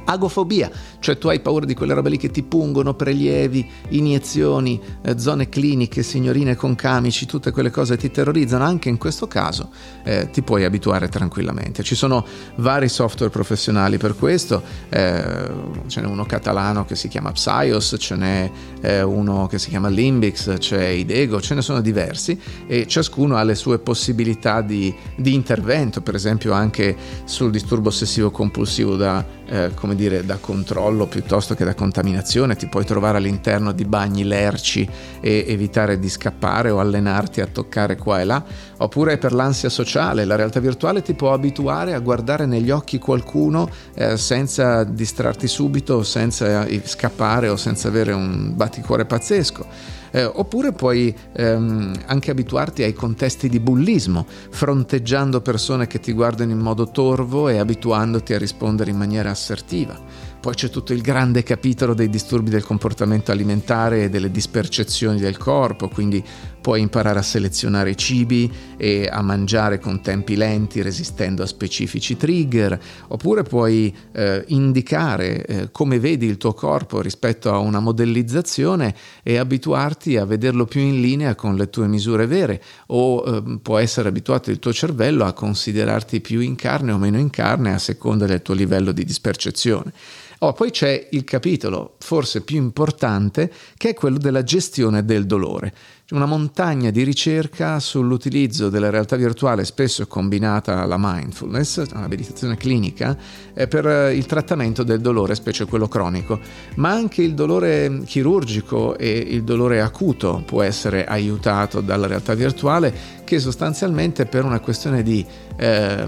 Agofobia, 0.07 0.71
cioè 1.01 1.19
tu 1.19 1.29
hai 1.29 1.41
paura 1.41 1.67
di 1.67 1.75
quelle 1.75 1.95
robe 1.95 2.11
lì 2.11 2.17
che 2.17 2.31
ti 2.31 2.43
pungono, 2.43 2.95
prelievi, 2.95 3.69
iniezioni, 3.91 4.81
eh, 5.03 5.19
zone 5.19 5.49
cliniche, 5.49 6.03
signorine 6.03 6.55
con 6.55 6.75
camici, 6.77 7.27
tutte 7.27 7.51
quelle 7.51 7.71
cose 7.71 7.97
ti 7.97 8.11
terrorizzano, 8.11 8.65
anche 8.65 8.89
in 8.89 8.99
questo 8.99 9.27
caso 9.27 9.71
eh, 10.05 10.31
ti 10.31 10.43
puoi 10.43 10.65
abituare 10.65 11.09
tranquillamente. 11.09 11.83
Ci 11.83 11.97
sono 11.97 12.25
vari 12.57 12.89
software 12.89 13.33
professionali 13.33 13.99
per 13.99 14.15
questo, 14.15 14.63
eh, 14.89 15.51
ce 15.89 16.01
n'è 16.01 16.07
uno 16.07 16.25
catalano 16.25 16.85
che 16.85 16.95
si 16.95 17.09
chiama 17.09 17.33
Psyos, 17.33 17.97
ce 17.99 18.15
n'è 18.15 18.51
eh, 18.81 19.03
uno 19.03 19.49
che 19.49 19.59
si 19.59 19.71
chiama 19.71 19.89
Limbix, 19.89 20.59
c'è 20.59 20.87
Idego, 20.87 21.41
ce 21.41 21.55
ne 21.55 21.63
sono 21.63 21.81
diversi 21.81 22.41
e 22.67 22.87
ciascuno 22.87 23.37
ha 23.37 23.43
le 23.43 23.57
sue 23.57 23.81
possibilità 23.81 24.61
di, 24.61 24.95
di 25.17 25.35
intervento, 25.35 26.01
per 26.01 26.15
esempio 26.15 26.53
anche 26.53 26.97
sul 27.25 27.51
disturbo 27.51 27.89
ossessivo 27.89 28.31
compulsivo 28.31 28.95
da 28.95 29.25
eh, 29.49 29.73
come 29.75 29.95
dire, 29.97 30.25
da 30.25 30.37
controllo 30.37 31.07
piuttosto 31.07 31.55
che 31.55 31.65
da 31.65 31.75
contaminazione, 31.75 32.55
ti 32.55 32.69
puoi 32.69 32.85
trovare 32.85 33.19
all'interno 33.19 33.73
di 33.73 33.85
bagni 33.85 34.25
lerci 34.25 34.89
e 35.21 35.45
evitare 35.49 35.99
di 35.99 36.09
scappare 36.09 36.71
o 36.71 36.79
allenarti 36.79 37.41
a 37.41 37.47
toccare 37.47 37.97
qua 37.97 38.21
e 38.21 38.25
là, 38.25 38.45
oppure 38.77 39.19
per 39.19 39.33
l'ansia 39.33 39.69
sociale, 39.69 40.25
la 40.25 40.37
realtà 40.37 40.61
virtuale 40.61 41.03
ti 41.03 41.15
può 41.15 41.33
abituare 41.33 41.95
a 41.95 41.99
guardare 41.99 42.47
negli 42.47 42.71
occhi 42.71 42.99
qualcuno 42.99 43.69
eh, 43.95 44.17
senza 44.17 44.85
distrarti 44.85 45.49
subito, 45.49 46.03
senza 46.03 46.65
eh, 46.67 46.83
scappare 46.85 47.49
o 47.49 47.57
senza 47.57 47.89
avere 47.89 48.13
un 48.13 48.55
batticuore 48.55 49.05
pazzesco 49.05 49.95
eh, 50.17 50.25
oppure 50.25 50.73
puoi 50.73 51.15
ehm, 51.35 51.93
anche 52.07 52.31
abituarti 52.31 52.83
ai 52.83 52.95
contesti 52.95 53.51
di 53.51 53.61
bullismo, 53.61 54.25
fronteggiando 54.27 55.43
persone 55.43 55.87
che 55.87 56.01
ti 56.01 56.13
guardano 56.13 56.53
in 56.53 56.59
modo 56.59 56.91
torvo 56.91 57.51
e 57.51 57.59
abituandoti 57.59 58.33
a 58.33 58.39
rispondere 58.39 58.91
in 58.91 58.97
maniera 58.97 59.29
assertiva. 59.29 60.35
Poi 60.47 60.55
c'è 60.55 60.71
tutto 60.71 60.93
il 60.93 61.01
grande 61.01 61.43
capitolo 61.43 61.93
dei 61.93 62.09
disturbi 62.09 62.51
del 62.51 62.65
comportamento 62.65 63.33
alimentare 63.33 64.05
e 64.05 64.09
delle 64.09 64.31
dispercezioni 64.31 65.19
del 65.19 65.37
corpo, 65.37 65.89
quindi 65.89 66.25
puoi 66.61 66.81
imparare 66.81 67.19
a 67.19 67.23
selezionare 67.23 67.91
i 67.91 67.97
cibi 67.97 68.49
e 68.77 69.09
a 69.11 69.23
mangiare 69.23 69.81
con 69.81 70.01
tempi 70.03 70.37
lenti 70.37 70.83
resistendo 70.83 71.43
a 71.43 71.47
specifici 71.47 72.17
trigger, 72.17 72.79
oppure 73.09 73.43
puoi 73.43 73.93
eh, 74.13 74.45
indicare 74.49 75.45
eh, 75.45 75.69
come 75.73 75.99
vedi 75.99 76.27
il 76.27 76.37
tuo 76.37 76.53
corpo 76.55 77.01
rispetto 77.01 77.53
a 77.53 77.59
una 77.59 77.81
modellizzazione 77.81 78.95
e 79.25 79.39
abituarti 79.39 80.06
a 80.15 80.25
vederlo 80.25 80.67
più 80.67 80.81
in 80.81 81.01
linea 81.01 81.35
con 81.35 81.57
le 81.57 81.69
tue 81.69 81.89
misure 81.89 82.27
vere, 82.27 82.63
o 82.89 83.25
eh, 83.27 83.59
può 83.61 83.79
essere 83.79 84.09
abituato 84.09 84.53
il 84.53 84.61
tuo 84.61 84.73
cervello 84.73 85.25
a 85.25 85.33
considerarti 85.33 86.21
più 86.21 86.39
in 86.39 86.55
carne 86.55 86.93
o 86.93 86.99
meno 86.99 87.19
in 87.19 87.31
carne 87.31 87.75
a 87.75 87.79
seconda 87.79 88.27
del 88.27 88.43
tuo 88.43 88.55
livello 88.55 88.93
di 88.93 89.05
dispercezione. 89.05 89.93
Oh, 90.41 90.53
poi 90.53 90.71
c'è 90.71 91.09
il 91.13 91.25
capitolo 91.25 91.95
forse 91.99 92.43
più 92.43 92.59
importante 92.59 93.51
che 93.79 93.89
è 93.89 93.95
quello 93.95 94.19
della 94.19 94.43
gestione 94.43 95.03
del 95.03 95.25
dolore 95.25 95.73
una 96.11 96.27
montagna 96.27 96.91
di 96.91 97.03
ricerca 97.03 97.81
sull'utilizzo 97.81 98.69
della 98.69 98.91
realtà 98.91 99.17
virtuale, 99.17 99.65
spesso 99.65 100.07
combinata 100.07 100.81
alla 100.81 100.95
mindfulness, 100.97 101.83
alla 101.93 102.07
meditazione 102.07 102.57
clinica, 102.57 103.17
eh, 103.53 103.67
per 103.67 103.89
eh, 103.89 104.15
il 104.15 104.25
trattamento 104.25 104.85
del 104.85 105.01
dolore, 105.01 105.35
specie 105.35 105.65
quello 105.65 105.89
cronico, 105.89 106.39
ma 106.77 106.91
anche 106.91 107.23
il 107.23 107.35
dolore 107.35 108.03
chirurgico 108.05 108.97
e 108.97 109.11
il 109.11 109.43
dolore 109.43 109.81
acuto 109.81 110.45
può 110.47 110.63
essere 110.63 111.07
aiutato 111.07 111.81
dalla 111.81 112.07
realtà 112.07 112.35
virtuale 112.35 113.15
che 113.25 113.41
sostanzialmente 113.41 114.27
per 114.27 114.45
una 114.45 114.61
questione 114.61 115.03
di 115.03 115.27
eh, 115.57 116.07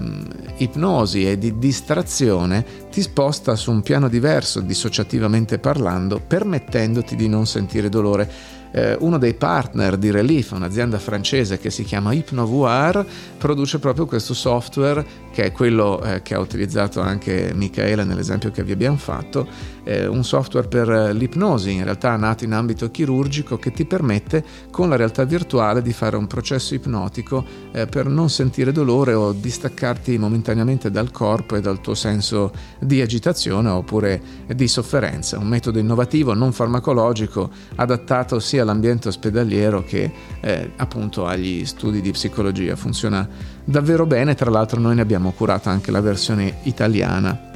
ipnosi 0.57 1.29
e 1.29 1.37
di 1.37 1.57
distrazione 1.57 2.87
ti 2.89 3.01
sposta 3.01 3.55
su 3.55 3.71
un 3.71 3.81
piano 3.81 4.07
diverso 4.07 4.61
dissociativamente 4.61 5.59
parlando, 5.59 6.21
permettendoti 6.25 7.17
di 7.17 7.27
non 7.27 7.45
sentire 7.45 7.89
dolore 7.89 8.57
eh, 8.71 8.95
uno 8.99 9.17
dei 9.17 9.33
partner 9.33 9.97
di 9.97 10.11
Relief, 10.11 10.51
un'azienda 10.51 10.99
francese 10.99 11.57
che 11.57 11.69
si 11.69 11.83
chiama 11.83 12.13
HypnoVR, 12.13 13.05
produce 13.37 13.79
proprio 13.79 14.05
questo 14.05 14.33
software 14.33 15.05
che 15.31 15.45
è 15.45 15.51
quello 15.51 16.01
eh, 16.01 16.21
che 16.21 16.35
ha 16.35 16.39
utilizzato 16.39 17.01
anche 17.01 17.51
Michaela 17.53 18.03
nell'esempio 18.03 18.51
che 18.51 18.63
vi 18.63 18.71
abbiamo 18.71 18.97
fatto, 18.97 19.47
eh, 19.83 20.07
un 20.07 20.23
software 20.23 20.67
per 20.67 21.13
l'ipnosi, 21.13 21.73
in 21.73 21.83
realtà 21.83 22.15
nato 22.15 22.43
in 22.43 22.53
ambito 22.53 22.89
chirurgico, 22.91 23.57
che 23.57 23.71
ti 23.71 23.85
permette 23.85 24.43
con 24.71 24.89
la 24.89 24.95
realtà 24.95 25.23
virtuale 25.23 25.81
di 25.81 25.93
fare 25.93 26.15
un 26.15 26.27
processo 26.27 26.73
ipnotico 26.73 27.43
eh, 27.71 27.85
per 27.85 28.07
non 28.07 28.29
sentire 28.29 28.71
dolore 28.71 29.13
o 29.13 29.31
distaccarti 29.31 30.17
momentaneamente 30.17 30.91
dal 30.91 31.11
corpo 31.11 31.55
e 31.55 31.61
dal 31.61 31.81
tuo 31.81 31.95
senso 31.95 32.51
di 32.79 33.01
agitazione 33.01 33.69
oppure 33.69 34.21
di 34.47 34.67
sofferenza. 34.67 35.37
Un 35.37 35.47
metodo 35.47 35.79
innovativo, 35.79 36.33
non 36.33 36.51
farmacologico, 36.51 37.49
adattato 37.75 38.39
sia 38.39 38.61
all'ambiente 38.61 39.07
ospedaliero 39.07 39.83
che 39.83 40.11
eh, 40.41 40.71
appunto 40.77 41.25
agli 41.25 41.65
studi 41.65 42.01
di 42.01 42.11
psicologia. 42.11 42.75
Funziona 42.75 43.27
davvero 43.63 44.05
bene, 44.05 44.35
tra 44.35 44.49
l'altro 44.49 44.79
noi 44.79 44.95
ne 44.95 45.01
abbiamo 45.01 45.31
curato 45.31 45.69
anche 45.69 45.91
la 45.91 46.01
versione 46.01 46.59
italiana 46.63 47.48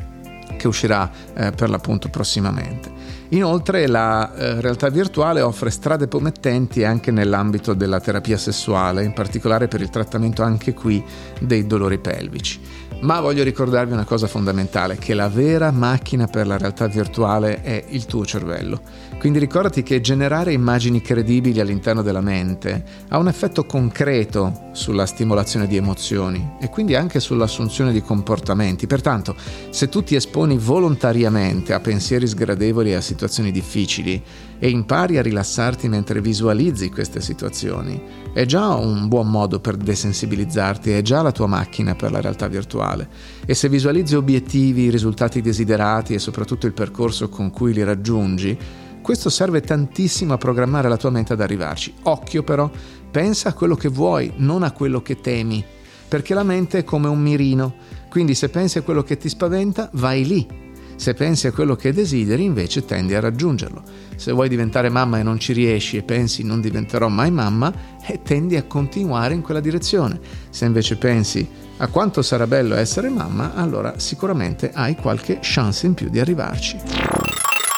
che 0.64 0.68
uscirà 0.70 1.12
eh, 1.36 1.52
per 1.52 1.70
l'appunto 1.70 2.08
prossimamente. 2.08 2.90
Inoltre 3.30 3.86
la 3.88 4.34
eh, 4.34 4.62
realtà 4.62 4.88
virtuale 4.90 5.42
offre 5.42 5.70
strade 5.70 6.08
promettenti 6.08 6.86
anche 6.86 7.12
nell'ambito 7.12 7.74
della 7.74 8.00
terapia 8.00 8.38
sessuale, 8.38 9.04
in 9.04 9.12
particolare 9.12 9.68
per 9.68 9.82
il 9.82 9.90
trattamento 9.90 10.42
anche 10.42 10.74
qui 10.74 11.04
dei 11.42 11.68
dolori 11.68 11.98
pelvici. 11.98 12.62
Ma 13.02 13.20
voglio 13.20 13.44
ricordarvi 13.44 13.92
una 13.92 14.06
cosa 14.06 14.28
fondamentale, 14.28 14.96
che 14.96 15.14
la 15.14 15.28
vera 15.28 15.72
macchina 15.72 16.28
per 16.28 16.48
la 16.48 16.58
realtà 16.58 16.88
virtuale 16.88 17.62
è 17.62 17.84
il 17.90 18.06
tuo 18.06 18.26
cervello. 18.26 18.80
Quindi 19.24 19.40
ricordati 19.40 19.84
che 19.84 20.02
generare 20.02 20.52
immagini 20.52 21.00
credibili 21.00 21.62
all'interno 21.62 22.02
della 22.02 22.20
mente 22.20 22.84
ha 23.08 23.18
un 23.18 23.30
effetto 23.30 23.64
concreto 23.64 24.72
sulla 24.74 25.06
stimolazione 25.06 25.66
di 25.66 25.78
emozioni 25.78 26.56
e 26.60 26.68
quindi 26.68 26.94
anche 26.94 27.22
sull'assunzione 27.22 27.94
di 27.94 28.02
comportamenti. 28.02 28.86
Pertanto, 28.86 29.34
se 29.70 29.88
tu 29.88 30.04
ti 30.04 30.16
esponi 30.16 30.58
volontariamente 30.58 31.72
a 31.72 31.80
pensieri 31.80 32.28
sgradevoli 32.28 32.90
e 32.90 32.96
a 32.96 33.02
situazioni 33.02 33.54
difficili 33.54 34.22
e 34.60 34.70
impari 34.70 35.18
a 35.18 35.22
rilassarti 35.22 35.88
mentre 35.88 36.20
visualizzi 36.20 36.90
queste 36.90 37.22
situazioni, 37.22 38.02
è 38.34 38.44
già 38.44 38.74
un 38.74 39.08
buon 39.08 39.30
modo 39.30 39.62
per 39.62 39.78
desensibilizzarti, 39.78 40.92
è 40.92 41.02
già 41.02 41.22
la 41.22 41.32
tua 41.32 41.48
macchina 41.48 41.96
per 41.96 42.12
la 42.12 42.20
realtà 42.20 42.50
virtuale. 42.50 43.08
E 43.46 43.54
se 43.54 43.70
visualizzi 43.70 44.16
obiettivi, 44.16 44.90
risultati 44.90 45.40
desiderati 45.40 46.14
e 46.14 46.20
soprattutto 46.20 46.66
il 46.66 46.74
percorso 46.74 47.30
con 47.30 47.52
cui 47.52 47.72
li 47.72 47.84
raggiungi, 47.86 48.82
questo 49.04 49.30
serve 49.30 49.62
tantissimo 49.62 50.34
a 50.34 50.38
programmare 50.38 50.90
la 50.90 50.98
tua 50.98 51.12
mente 51.12 51.34
ad 51.34 51.42
arrivarci. 51.42 51.94
Occhio 52.04 52.42
però, 52.42 52.72
pensa 53.12 53.50
a 53.50 53.54
quello 53.54 53.76
che 53.76 53.90
vuoi, 53.90 54.34
non 54.38 54.64
a 54.64 54.72
quello 54.72 55.04
che 55.04 55.22
temi, 55.22 55.64
perché 56.08 56.34
la 56.34 56.44
mente 56.44 56.80
è 56.80 56.84
come 56.84 57.08
un 57.08 57.22
mirino, 57.22 57.76
quindi 58.10 58.34
se 58.34 58.50
pensi 58.50 58.80
a 58.80 58.82
quello 58.82 59.04
che 59.04 59.18
ti 59.18 59.30
spaventa, 59.30 59.90
vai 59.94 60.26
lì 60.26 60.62
se 60.96 61.14
pensi 61.14 61.48
a 61.48 61.52
quello 61.52 61.76
che 61.76 61.92
desideri, 61.92 62.44
invece 62.44 62.86
tendi 62.86 63.14
a 63.14 63.20
raggiungerlo. 63.20 63.84
Se 64.16 64.32
vuoi 64.32 64.48
diventare 64.48 64.90
mamma 64.90 65.20
e 65.20 65.24
non 65.24 65.40
ci 65.40 65.52
riesci 65.52 65.98
e 65.98 66.04
pensi 66.04 66.44
non 66.44 66.62
diventerò 66.62 67.08
mai 67.10 67.32
mamma, 67.32 67.74
eh, 68.06 68.22
tendi 68.24 68.56
a 68.56 68.64
continuare 68.64 69.34
in 69.34 69.42
quella 69.42 69.60
direzione. 69.60 70.20
Se 70.50 70.66
invece 70.66 70.96
pensi 70.96 71.46
a 71.78 71.88
quanto 71.88 72.22
sarà 72.22 72.48
bello 72.48 72.76
essere 72.76 73.10
mamma, 73.10 73.54
allora 73.54 74.00
sicuramente 74.00 74.72
hai 74.74 74.96
qualche 74.96 75.40
chance 75.42 75.86
in 75.86 75.94
più 75.94 76.10
di 76.10 76.20
arrivarci. 76.20 77.13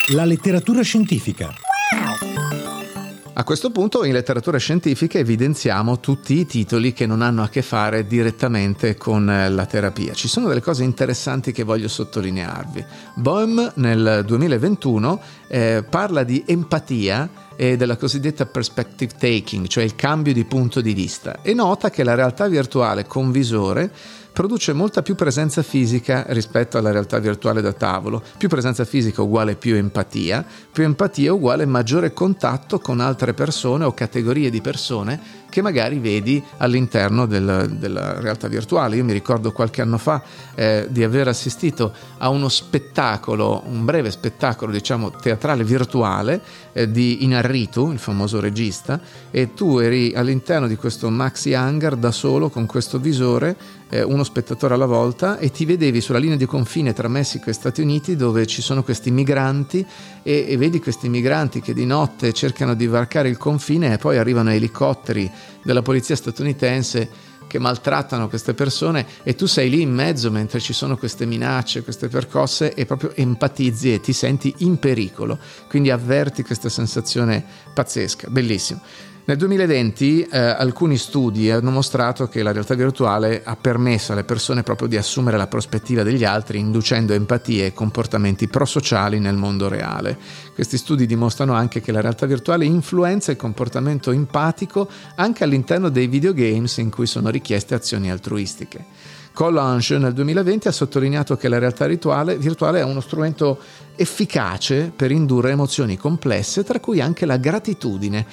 La 0.09 0.23
letteratura 0.23 0.83
scientifica. 0.83 1.51
A 3.33 3.43
questo 3.43 3.71
punto 3.71 4.03
in 4.03 4.13
letteratura 4.13 4.59
scientifica 4.59 5.17
evidenziamo 5.17 5.99
tutti 5.99 6.37
i 6.37 6.45
titoli 6.45 6.93
che 6.93 7.07
non 7.07 7.23
hanno 7.23 7.41
a 7.41 7.49
che 7.49 7.63
fare 7.63 8.05
direttamente 8.05 8.97
con 8.97 9.27
eh, 9.27 9.49
la 9.49 9.65
terapia. 9.65 10.13
Ci 10.13 10.27
sono 10.27 10.47
delle 10.47 10.61
cose 10.61 10.83
interessanti 10.83 11.51
che 11.51 11.63
voglio 11.63 11.87
sottolinearvi. 11.87 12.85
Boehm 13.15 13.71
nel 13.77 14.21
2021 14.27 15.21
eh, 15.47 15.83
parla 15.89 16.21
di 16.21 16.43
empatia 16.45 17.27
e 17.55 17.75
della 17.75 17.97
cosiddetta 17.97 18.45
perspective 18.45 19.13
taking, 19.17 19.65
cioè 19.65 19.83
il 19.83 19.95
cambio 19.95 20.33
di 20.33 20.45
punto 20.45 20.81
di 20.81 20.93
vista, 20.93 21.41
e 21.41 21.55
nota 21.55 21.89
che 21.89 22.03
la 22.03 22.13
realtà 22.13 22.47
virtuale 22.47 23.07
con 23.07 23.31
visore 23.31 23.91
produce 24.35 24.73
molta 24.73 25.01
più 25.01 25.15
presenza 25.15 25.63
fisica 25.63 26.25
rispetto 26.27 26.77
alla 26.77 26.91
realtà 26.91 27.19
virtuale 27.19 27.61
da 27.61 27.71
tavolo. 27.71 28.21
Più 28.37 28.49
presenza 28.49 28.83
fisica 28.83 29.21
uguale 29.21 29.55
più 29.55 29.75
empatia, 29.75 30.45
più 30.73 30.83
empatia 30.83 31.31
uguale 31.31 31.65
maggiore 31.65 32.11
contatto 32.11 32.79
con 32.79 32.99
altre 32.99 33.33
persone 33.33 33.85
o 33.85 33.93
categorie 33.93 34.49
di 34.49 34.59
persone 34.59 35.43
che 35.49 35.61
magari 35.61 35.99
vedi 35.99 36.43
all'interno 36.57 37.25
del, 37.25 37.77
della 37.79 38.19
realtà 38.19 38.49
virtuale. 38.49 38.97
Io 38.97 39.05
mi 39.05 39.13
ricordo 39.13 39.53
qualche 39.53 39.81
anno 39.81 39.97
fa 39.97 40.21
eh, 40.53 40.87
di 40.89 41.01
aver 41.01 41.29
assistito 41.29 41.93
a 42.17 42.27
uno 42.27 42.49
spettacolo, 42.49 43.63
un 43.67 43.85
breve 43.85 44.11
spettacolo 44.11 44.73
diciamo 44.73 45.11
teatrale 45.11 45.63
virtuale 45.63 46.41
eh, 46.75 46.91
di 46.91 47.23
Inarritu, 47.23 47.91
il 47.91 47.99
famoso 47.99 48.41
regista, 48.41 48.99
e 49.31 49.53
tu 49.53 49.77
eri 49.77 50.13
all'interno 50.13 50.67
di 50.67 50.75
questo 50.75 51.09
maxi 51.09 51.53
hangar 51.53 51.95
da 51.95 52.11
solo 52.11 52.49
con 52.49 52.65
questo 52.65 52.99
visore 52.99 53.55
eh, 53.89 54.03
uno 54.03 54.25
spettatore 54.25 54.73
alla 54.73 54.85
volta 54.85 55.37
e 55.37 55.51
ti 55.51 55.63
vedevi 55.63 56.01
sulla 56.01 56.17
linea 56.17 56.35
di 56.35 56.45
confine 56.45 56.91
tra 56.91 57.07
Messico 57.07 57.49
e 57.49 57.53
Stati 57.53 57.81
Uniti 57.81 58.17
dove 58.17 58.45
ci 58.45 58.61
sono 58.61 58.83
questi 58.83 59.09
migranti 59.09 59.85
e, 60.21 60.45
e 60.49 60.57
vedi 60.57 60.81
questi 60.81 61.07
migranti 61.07 61.61
che 61.61 61.73
di 61.73 61.85
notte 61.85 62.33
cercano 62.33 62.73
di 62.73 62.87
varcare 62.87 63.29
il 63.29 63.37
confine 63.37 63.93
e 63.93 63.97
poi 63.97 64.17
arrivano 64.17 64.51
elicotteri 64.51 65.31
della 65.63 65.81
polizia 65.81 66.15
statunitense 66.15 67.09
che 67.55 67.59
maltrattano 67.59 68.27
queste 68.27 68.53
persone 68.53 69.05
e 69.23 69.33
tu 69.33 69.45
sei 69.45 69.69
lì 69.69 69.81
in 69.81 69.93
mezzo 69.93 70.29
mentre 70.29 70.59
ci 70.59 70.73
sono 70.73 70.97
queste 70.97 71.25
minacce, 71.25 71.83
queste 71.83 72.09
percosse 72.09 72.73
e 72.73 72.85
proprio 72.85 73.15
empatizzi 73.15 73.93
e 73.93 74.01
ti 74.01 74.11
senti 74.11 74.53
in 74.57 74.77
pericolo, 74.77 75.39
quindi 75.69 75.89
avverti 75.89 76.43
questa 76.43 76.67
sensazione 76.67 77.45
pazzesca, 77.73 78.27
bellissimo. 78.27 78.81
Nel 79.27 79.37
2020 79.37 80.21
eh, 80.21 80.37
alcuni 80.37 80.97
studi 80.97 81.49
hanno 81.49 81.71
mostrato 81.71 82.27
che 82.27 82.43
la 82.43 82.51
realtà 82.51 82.75
virtuale 82.75 83.41
ha 83.43 83.55
permesso 83.55 84.11
alle 84.11 84.23
persone 84.23 84.61
proprio 84.61 84.87
di 84.87 84.97
assumere 84.97 85.35
la 85.35 85.47
prospettiva 85.47 86.03
degli 86.03 86.23
altri, 86.23 86.59
inducendo 86.59 87.11
empatie 87.11 87.65
e 87.65 87.73
comportamenti 87.73 88.47
prosociali 88.47 89.17
nel 89.17 89.33
mondo 89.33 89.67
reale. 89.67 90.15
Questi 90.53 90.77
studi 90.77 91.07
dimostrano 91.07 91.53
anche 91.53 91.81
che 91.81 91.91
la 91.91 92.01
realtà 92.01 92.27
virtuale 92.27 92.65
influenza 92.65 93.31
il 93.31 93.37
comportamento 93.37 94.11
empatico 94.11 94.87
anche 95.15 95.43
all'interno 95.43 95.89
dei 95.89 96.05
videogames 96.05 96.77
in 96.77 96.91
cui 96.91 97.07
sono 97.07 97.29
richieste 97.29 97.73
azioni 97.73 98.11
altruistiche. 98.11 98.85
Collange 99.35 99.97
nel 99.97 100.13
2020 100.13 100.69
ha 100.69 100.71
sottolineato 100.71 101.35
che 101.35 101.49
la 101.49 101.57
realtà 101.57 101.85
virtuale, 101.87 102.37
virtuale, 102.37 102.79
è 102.79 102.83
uno 102.83 103.01
strumento 103.01 103.59
efficace 103.97 104.93
per 104.95 105.11
indurre 105.11 105.51
emozioni 105.51 105.97
complesse, 105.97 106.63
tra 106.63 106.79
cui 106.79 107.01
anche 107.01 107.25
la 107.25 107.35
gratitudine, 107.35 108.25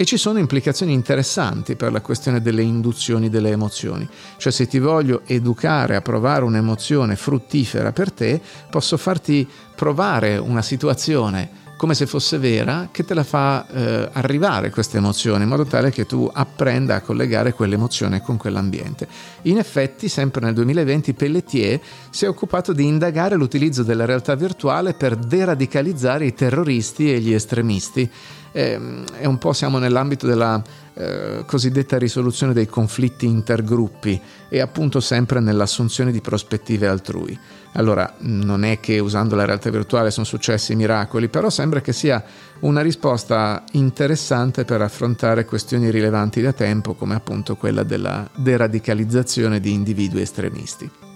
e 0.00 0.04
ci 0.04 0.16
sono 0.16 0.38
implicazioni 0.38 0.92
interessanti 0.92 1.74
per 1.74 1.90
la 1.90 2.00
questione 2.00 2.40
delle 2.40 2.62
induzioni 2.62 3.28
delle 3.28 3.50
emozioni. 3.50 4.08
Cioè 4.36 4.52
se 4.52 4.68
ti 4.68 4.78
voglio 4.78 5.22
educare 5.26 5.96
a 5.96 6.00
provare 6.00 6.44
un'emozione 6.44 7.16
fruttifera 7.16 7.90
per 7.90 8.12
te, 8.12 8.40
posso 8.70 8.96
farti 8.96 9.44
provare 9.74 10.36
una 10.36 10.62
situazione 10.62 11.66
come 11.76 11.94
se 11.94 12.06
fosse 12.06 12.38
vera, 12.38 12.88
che 12.92 13.04
te 13.04 13.14
la 13.14 13.22
fa 13.22 13.66
eh, 13.66 14.08
arrivare 14.12 14.70
questa 14.70 14.96
emozione, 14.98 15.44
in 15.44 15.48
modo 15.48 15.64
tale 15.64 15.90
che 15.90 16.06
tu 16.06 16.28
apprenda 16.32 16.96
a 16.96 17.00
collegare 17.00 17.52
quell'emozione 17.52 18.20
con 18.20 18.36
quell'ambiente. 18.36 19.06
In 19.42 19.58
effetti, 19.58 20.08
sempre 20.08 20.40
nel 20.40 20.54
2020, 20.54 21.12
Pelletier 21.14 21.80
si 22.10 22.24
è 22.24 22.28
occupato 22.28 22.72
di 22.72 22.84
indagare 22.84 23.36
l'utilizzo 23.36 23.84
della 23.84 24.04
realtà 24.04 24.34
virtuale 24.34 24.94
per 24.94 25.14
deradicalizzare 25.16 26.26
i 26.26 26.34
terroristi 26.34 27.12
e 27.12 27.20
gli 27.20 27.32
estremisti 27.32 28.10
eh, 28.58 28.80
è 29.20 29.24
un 29.24 29.38
po' 29.38 29.52
siamo 29.52 29.78
nell'ambito 29.78 30.26
della 30.26 30.60
eh, 30.94 31.44
cosiddetta 31.46 31.96
risoluzione 31.96 32.52
dei 32.52 32.66
conflitti 32.66 33.24
intergruppi 33.24 34.20
e 34.48 34.60
appunto 34.60 34.98
sempre 34.98 35.38
nell'assunzione 35.38 36.10
di 36.10 36.20
prospettive 36.20 36.88
altrui. 36.88 37.38
Allora, 37.74 38.16
non 38.20 38.64
è 38.64 38.80
che 38.80 38.98
usando 38.98 39.36
la 39.36 39.44
realtà 39.44 39.70
virtuale 39.70 40.10
sono 40.10 40.26
successi 40.26 40.74
miracoli, 40.74 41.28
però 41.28 41.50
sembra 41.50 41.80
che 41.80 41.92
sia 41.92 42.24
una 42.60 42.80
risposta 42.80 43.62
interessante 43.72 44.64
per 44.64 44.82
affrontare 44.82 45.44
questioni 45.44 45.90
rilevanti 45.90 46.40
da 46.40 46.52
tempo, 46.52 46.94
come 46.94 47.14
appunto 47.14 47.54
quella 47.54 47.84
della 47.84 48.28
deradicalizzazione 48.34 49.60
di 49.60 49.72
individui 49.72 50.22
estremisti. 50.22 51.07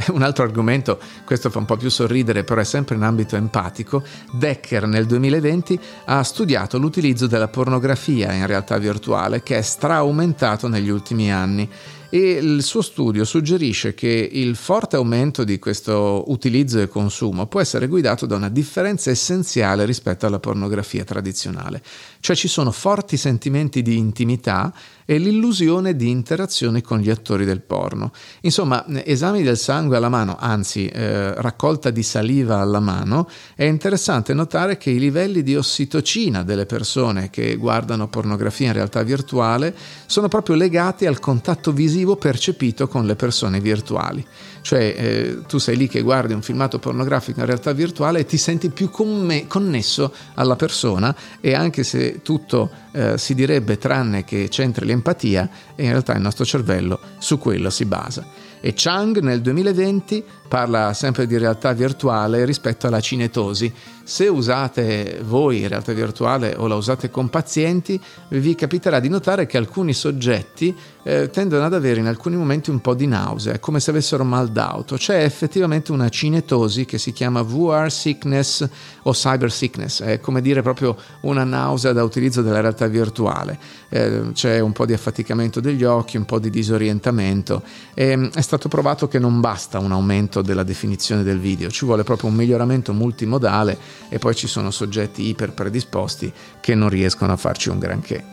Un 0.12 0.22
altro 0.22 0.44
argomento, 0.44 0.98
questo 1.24 1.50
fa 1.50 1.58
un 1.58 1.64
po' 1.64 1.76
più 1.76 1.90
sorridere, 1.90 2.44
però 2.44 2.60
è 2.60 2.64
sempre 2.64 2.94
in 2.94 3.02
ambito 3.02 3.36
empatico, 3.36 4.02
Decker 4.32 4.86
nel 4.86 5.06
2020 5.06 5.78
ha 6.06 6.22
studiato 6.22 6.78
l'utilizzo 6.78 7.26
della 7.26 7.48
pornografia 7.48 8.32
in 8.32 8.46
realtà 8.46 8.78
virtuale 8.78 9.42
che 9.42 9.58
è 9.58 9.62
straaumentato 9.62 10.68
negli 10.68 10.88
ultimi 10.88 11.32
anni. 11.32 11.68
E 12.12 12.32
il 12.32 12.64
suo 12.64 12.82
studio 12.82 13.24
suggerisce 13.24 13.94
che 13.94 14.08
il 14.08 14.56
forte 14.56 14.96
aumento 14.96 15.44
di 15.44 15.60
questo 15.60 16.24
utilizzo 16.26 16.80
e 16.80 16.88
consumo 16.88 17.46
può 17.46 17.60
essere 17.60 17.86
guidato 17.86 18.26
da 18.26 18.34
una 18.34 18.48
differenza 18.48 19.10
essenziale 19.10 19.84
rispetto 19.84 20.26
alla 20.26 20.40
pornografia 20.40 21.04
tradizionale, 21.04 21.80
cioè 22.18 22.34
ci 22.34 22.48
sono 22.48 22.72
forti 22.72 23.16
sentimenti 23.16 23.80
di 23.80 23.96
intimità 23.96 24.74
e 25.10 25.18
l'illusione 25.18 25.96
di 25.96 26.08
interazione 26.08 26.82
con 26.82 27.00
gli 27.00 27.10
attori 27.10 27.44
del 27.44 27.62
porno. 27.62 28.12
Insomma, 28.42 28.86
esami 29.04 29.42
del 29.42 29.56
sangue 29.56 29.96
alla 29.96 30.08
mano, 30.08 30.36
anzi 30.38 30.86
eh, 30.86 31.34
raccolta 31.34 31.90
di 31.90 32.04
saliva 32.04 32.60
alla 32.60 32.78
mano, 32.78 33.28
è 33.56 33.64
interessante 33.64 34.34
notare 34.34 34.76
che 34.76 34.90
i 34.90 35.00
livelli 35.00 35.42
di 35.42 35.56
ossitocina 35.56 36.44
delle 36.44 36.64
persone 36.64 37.28
che 37.28 37.56
guardano 37.56 38.06
pornografia 38.06 38.68
in 38.68 38.74
realtà 38.74 39.02
virtuale 39.02 39.74
sono 40.06 40.28
proprio 40.28 40.54
legati 40.54 41.06
al 41.06 41.18
contatto 41.18 41.72
visivo 41.72 42.14
percepito 42.14 42.86
con 42.86 43.04
le 43.04 43.16
persone 43.16 43.58
virtuali. 43.58 44.24
Cioè 44.62 44.94
eh, 44.96 45.38
tu 45.46 45.58
sei 45.58 45.76
lì 45.76 45.88
che 45.88 46.02
guardi 46.02 46.32
un 46.32 46.42
filmato 46.42 46.78
pornografico 46.78 47.40
in 47.40 47.46
realtà 47.46 47.72
virtuale 47.72 48.20
e 48.20 48.26
ti 48.26 48.36
senti 48.36 48.70
più 48.70 48.90
con 48.90 49.44
connesso 49.46 50.12
alla 50.34 50.56
persona 50.56 51.14
e 51.40 51.54
anche 51.54 51.82
se 51.82 52.20
tutto 52.22 52.70
eh, 52.92 53.18
si 53.18 53.34
direbbe 53.34 53.78
tranne 53.78 54.24
che 54.24 54.48
c'entri 54.48 54.86
l'empatia, 54.86 55.48
in 55.76 55.90
realtà 55.90 56.14
il 56.14 56.20
nostro 56.20 56.44
cervello 56.44 57.00
su 57.18 57.38
quello 57.38 57.70
si 57.70 57.84
basa. 57.84 58.24
E 58.60 58.74
Chang 58.76 59.20
nel 59.20 59.40
2020 59.40 60.24
parla 60.50 60.92
sempre 60.94 61.28
di 61.28 61.38
realtà 61.38 61.72
virtuale 61.74 62.44
rispetto 62.44 62.88
alla 62.88 62.98
cinetosi. 62.98 63.72
Se 64.02 64.26
usate 64.26 65.20
voi 65.22 65.68
realtà 65.68 65.92
virtuale 65.92 66.56
o 66.56 66.66
la 66.66 66.74
usate 66.74 67.08
con 67.08 67.28
pazienti, 67.28 68.00
vi 68.30 68.56
capiterà 68.56 68.98
di 68.98 69.08
notare 69.08 69.46
che 69.46 69.56
alcuni 69.56 69.92
soggetti 69.92 70.76
eh, 71.04 71.30
tendono 71.30 71.64
ad 71.64 71.72
avere 71.72 72.00
in 72.00 72.06
alcuni 72.06 72.34
momenti 72.34 72.70
un 72.70 72.80
po' 72.80 72.94
di 72.94 73.06
nausea, 73.06 73.60
come 73.60 73.78
se 73.78 73.90
avessero 73.90 74.24
mal 74.24 74.48
d'auto. 74.48 74.96
C'è 74.96 75.22
effettivamente 75.22 75.92
una 75.92 76.08
cinetosi 76.08 76.84
che 76.84 76.98
si 76.98 77.12
chiama 77.12 77.42
VR 77.42 77.88
sickness 77.88 78.68
o 79.02 79.12
cyber 79.12 79.52
sickness, 79.52 80.02
è 80.02 80.18
come 80.18 80.40
dire 80.40 80.60
proprio 80.62 80.96
una 81.20 81.44
nausea 81.44 81.92
da 81.92 82.02
utilizzo 82.02 82.42
della 82.42 82.60
realtà 82.60 82.88
virtuale. 82.88 83.58
Eh, 83.88 84.30
c'è 84.32 84.58
un 84.58 84.72
po' 84.72 84.86
di 84.86 84.92
affaticamento 84.92 85.60
degli 85.60 85.84
occhi, 85.84 86.16
un 86.16 86.24
po' 86.24 86.40
di 86.40 86.50
disorientamento. 86.50 87.62
E, 87.94 88.08
ehm, 88.08 88.30
è 88.32 88.40
stato 88.40 88.68
provato 88.68 89.06
che 89.06 89.20
non 89.20 89.40
basta 89.40 89.78
un 89.78 89.92
aumento 89.92 90.39
miglioramento 90.40 90.42
della 90.42 90.62
definizione 90.62 91.22
del 91.22 91.38
video, 91.38 91.70
ci 91.70 91.84
vuole 91.84 92.02
proprio 92.02 92.30
un 92.30 92.36
miglioramento 92.36 92.92
multimodale 92.92 93.78
e 94.08 94.18
poi 94.18 94.34
ci 94.34 94.46
sono 94.46 94.70
soggetti 94.70 95.26
iper 95.26 95.52
predisposti 95.52 96.32
che 96.60 96.74
non 96.74 96.88
riescono 96.88 97.32
a 97.32 97.36
farci 97.36 97.68
un 97.68 97.78
granché. 97.78 98.24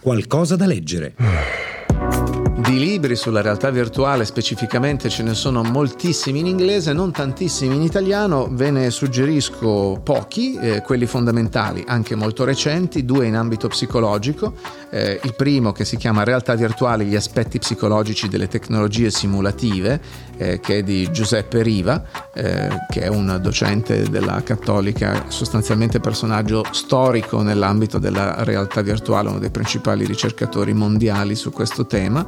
Qualcosa 0.00 0.56
da 0.56 0.66
leggere. 0.66 1.14
di 2.60 2.78
libri 2.78 3.16
sulla 3.16 3.40
realtà 3.40 3.70
virtuale, 3.70 4.24
specificamente 4.24 5.08
ce 5.08 5.22
ne 5.22 5.34
sono 5.34 5.62
moltissimi 5.62 6.40
in 6.40 6.46
inglese, 6.46 6.92
non 6.92 7.10
tantissimi 7.12 7.74
in 7.74 7.82
italiano, 7.82 8.48
ve 8.50 8.70
ne 8.70 8.90
suggerisco 8.90 10.00
pochi, 10.02 10.54
eh, 10.56 10.82
quelli 10.82 11.06
fondamentali, 11.06 11.84
anche 11.86 12.14
molto 12.14 12.44
recenti, 12.44 13.04
due 13.04 13.26
in 13.26 13.36
ambito 13.36 13.68
psicologico, 13.68 14.54
eh, 14.90 15.20
il 15.22 15.34
primo 15.34 15.72
che 15.72 15.84
si 15.84 15.96
chiama 15.96 16.24
Realtà 16.24 16.54
virtuale, 16.54 17.04
gli 17.04 17.16
aspetti 17.16 17.58
psicologici 17.58 18.28
delle 18.28 18.48
tecnologie 18.48 19.10
simulative, 19.10 20.00
eh, 20.36 20.60
che 20.60 20.78
è 20.78 20.82
di 20.82 21.10
Giuseppe 21.10 21.62
Riva, 21.62 22.02
eh, 22.32 22.68
che 22.88 23.02
è 23.02 23.08
un 23.08 23.38
docente 23.42 24.08
della 24.08 24.42
Cattolica, 24.42 25.26
sostanzialmente 25.28 26.00
personaggio 26.00 26.64
storico 26.70 27.42
nell'ambito 27.42 27.98
della 27.98 28.42
realtà 28.44 28.82
virtuale, 28.82 29.28
uno 29.28 29.38
dei 29.38 29.50
principali 29.50 30.04
ricercatori 30.04 30.72
mondiali 30.72 31.34
su 31.34 31.50
questo 31.52 31.86
tema 31.86 32.26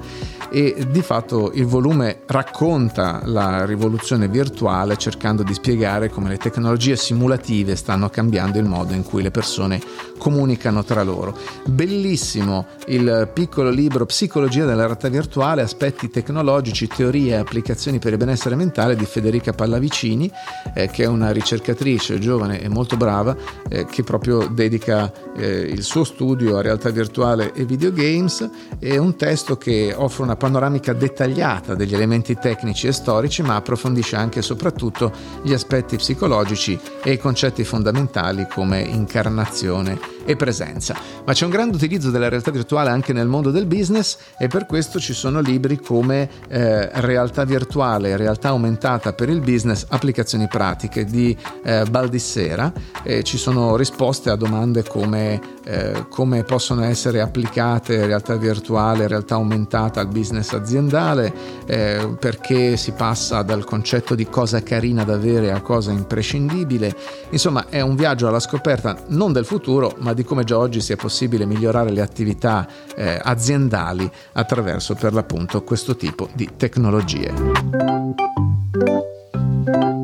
e 0.51 0.87
di 0.89 1.03
fatto 1.03 1.51
il 1.55 1.67
volume 1.67 2.21
racconta 2.27 3.23
la 3.25 3.65
rivoluzione 3.65 4.29
virtuale 4.29 4.97
cercando 4.97 5.43
di 5.43 5.55
spiegare 5.55 6.11
come 6.11 6.29
le 6.29 6.37
tecnologie 6.37 6.97
simulative 6.97 7.77
stanno 7.77 8.11
cambiando 8.11 8.59
il 8.59 8.67
modo 8.67 8.93
in 8.93 9.03
cui 9.03 9.23
le 9.23 9.31
persone 9.31 9.81
comunicano 10.19 10.85
tra 10.85 11.03
loro. 11.03 11.37
Bellissimo 11.65 12.67
il 12.87 13.29
piccolo 13.33 13.71
libro 13.71 14.07
Psicologia 14.07 14.65
della 14.65 14.85
realtà 14.85 15.09
virtuale, 15.09 15.63
aspetti 15.63 16.11
tecnologici, 16.11 16.87
teorie 16.87 17.33
e 17.33 17.39
applicazioni 17.39 17.99
per 17.99 18.13
il 18.13 18.19
benessere 18.19 18.55
mentale 18.55 18.95
di 18.95 19.05
Federica 19.05 19.53
Pallavicini, 19.53 20.31
eh, 20.75 20.89
che 20.89 21.05
è 21.05 21.07
una 21.07 21.33
ricercatrice 21.33 22.19
giovane 22.21 22.61
e 22.61 22.69
molto 22.69 22.97
brava, 22.97 23.37
eh, 23.69 23.87
che 23.87 24.05
proprio 24.05 24.47
dedica 24.47 25.13
eh, 25.37 25.61
il 25.61 25.83
suo 25.83 26.05
studio 26.05 26.57
a 26.57 26.63
realtà 26.63 26.91
virtuale 26.91 27.53
e 27.53 27.65
videogames. 27.65 28.49
È 28.79 28.97
un 28.97 29.17
testo 29.17 29.57
che 29.57 29.93
offre 29.97 30.12
una 30.21 30.37
panoramica 30.37 30.93
dettagliata 30.93 31.75
degli 31.75 31.95
elementi 31.95 32.37
tecnici 32.37 32.87
e 32.87 32.93
storici, 32.93 33.41
ma 33.41 33.55
approfondisce 33.55 34.17
anche 34.17 34.41
e 34.41 34.43
soprattutto 34.43 35.11
gli 35.43 35.55
aspetti 35.55 35.97
psicologici 35.97 36.79
e 37.03 37.13
i 37.13 37.19
concetti 37.19 37.65
fondamentali 37.65 38.47
come 38.47 38.81
incarnazione 38.81 39.99
e 40.25 40.37
presenza. 40.37 40.97
Ma 41.25 41.33
c'è 41.33 41.45
un 41.45 41.51
grande 41.51 41.77
utilizzo 41.77 42.11
della 42.11 42.29
realtà 42.29 42.51
virtuale 42.51 42.91
anche 42.91 43.13
nel 43.13 43.27
mondo 43.27 43.51
del 43.51 43.67
business 43.67 44.19
e 44.39 44.49
per 44.49 44.67
questo 44.67 44.99
ci 44.99 45.13
sono 45.13 45.41
libri 45.41 45.79
come 45.79 46.29
eh, 46.49 46.91
Realtà 47.01 47.45
virtuale, 47.45 48.17
realtà 48.17 48.49
aumentata 48.49 49.13
per 49.13 49.29
il 49.29 49.41
business, 49.41 49.87
applicazioni 49.89 50.49
pratiche 50.49 51.05
di 51.05 51.37
eh, 51.65 51.85
Baldissera. 51.89 52.73
E 53.03 53.23
ci 53.23 53.39
sono 53.39 53.77
risposte 53.77 54.31
a 54.31 54.37
domande 54.37 54.83
come 54.85 55.41
eh, 55.65 56.07
come 56.09 56.43
possono 56.43 56.83
essere 56.83 57.21
applicate 57.21 58.07
realtà 58.07 58.37
virtuale, 58.37 59.07
realtà 59.07 59.35
aumentata 59.37 60.01
al 60.01 60.09
business 60.09 60.53
aziendale, 60.53 61.33
eh, 61.67 62.17
perché 62.19 62.77
si 62.77 62.93
passa 62.93 63.43
dal 63.43 63.65
concetto 63.65 64.15
di 64.15 64.27
cosa 64.27 64.63
carina 64.63 65.05
da 65.05 65.15
avere 65.15 65.53
a 65.53 65.61
cosa 65.61 65.93
imprescindibile. 65.93 66.95
Insomma, 67.31 67.67
è 67.69 67.81
un 67.81 67.95
viaggio 67.95 68.27
alla 68.27 68.41
scoperta 68.41 68.97
non 69.09 69.33
del 69.33 69.45
futuro, 69.45 69.95
ma 69.99 70.12
di 70.13 70.25
come 70.25 70.45
già 70.45 70.59
oggi 70.59 70.81
sia 70.81 70.97
possibile 70.97 71.45
migliorare 71.45 71.91
le 71.91 72.01
attività 72.01 72.67
eh, 72.97 73.19
aziendali 73.23 74.11
attraverso 74.33 74.95
per 74.95 75.13
l'appunto 75.13 75.63
questo 75.63 75.97
tipo 75.97 76.29
di 76.33 76.51
tecnologie. 76.57 77.33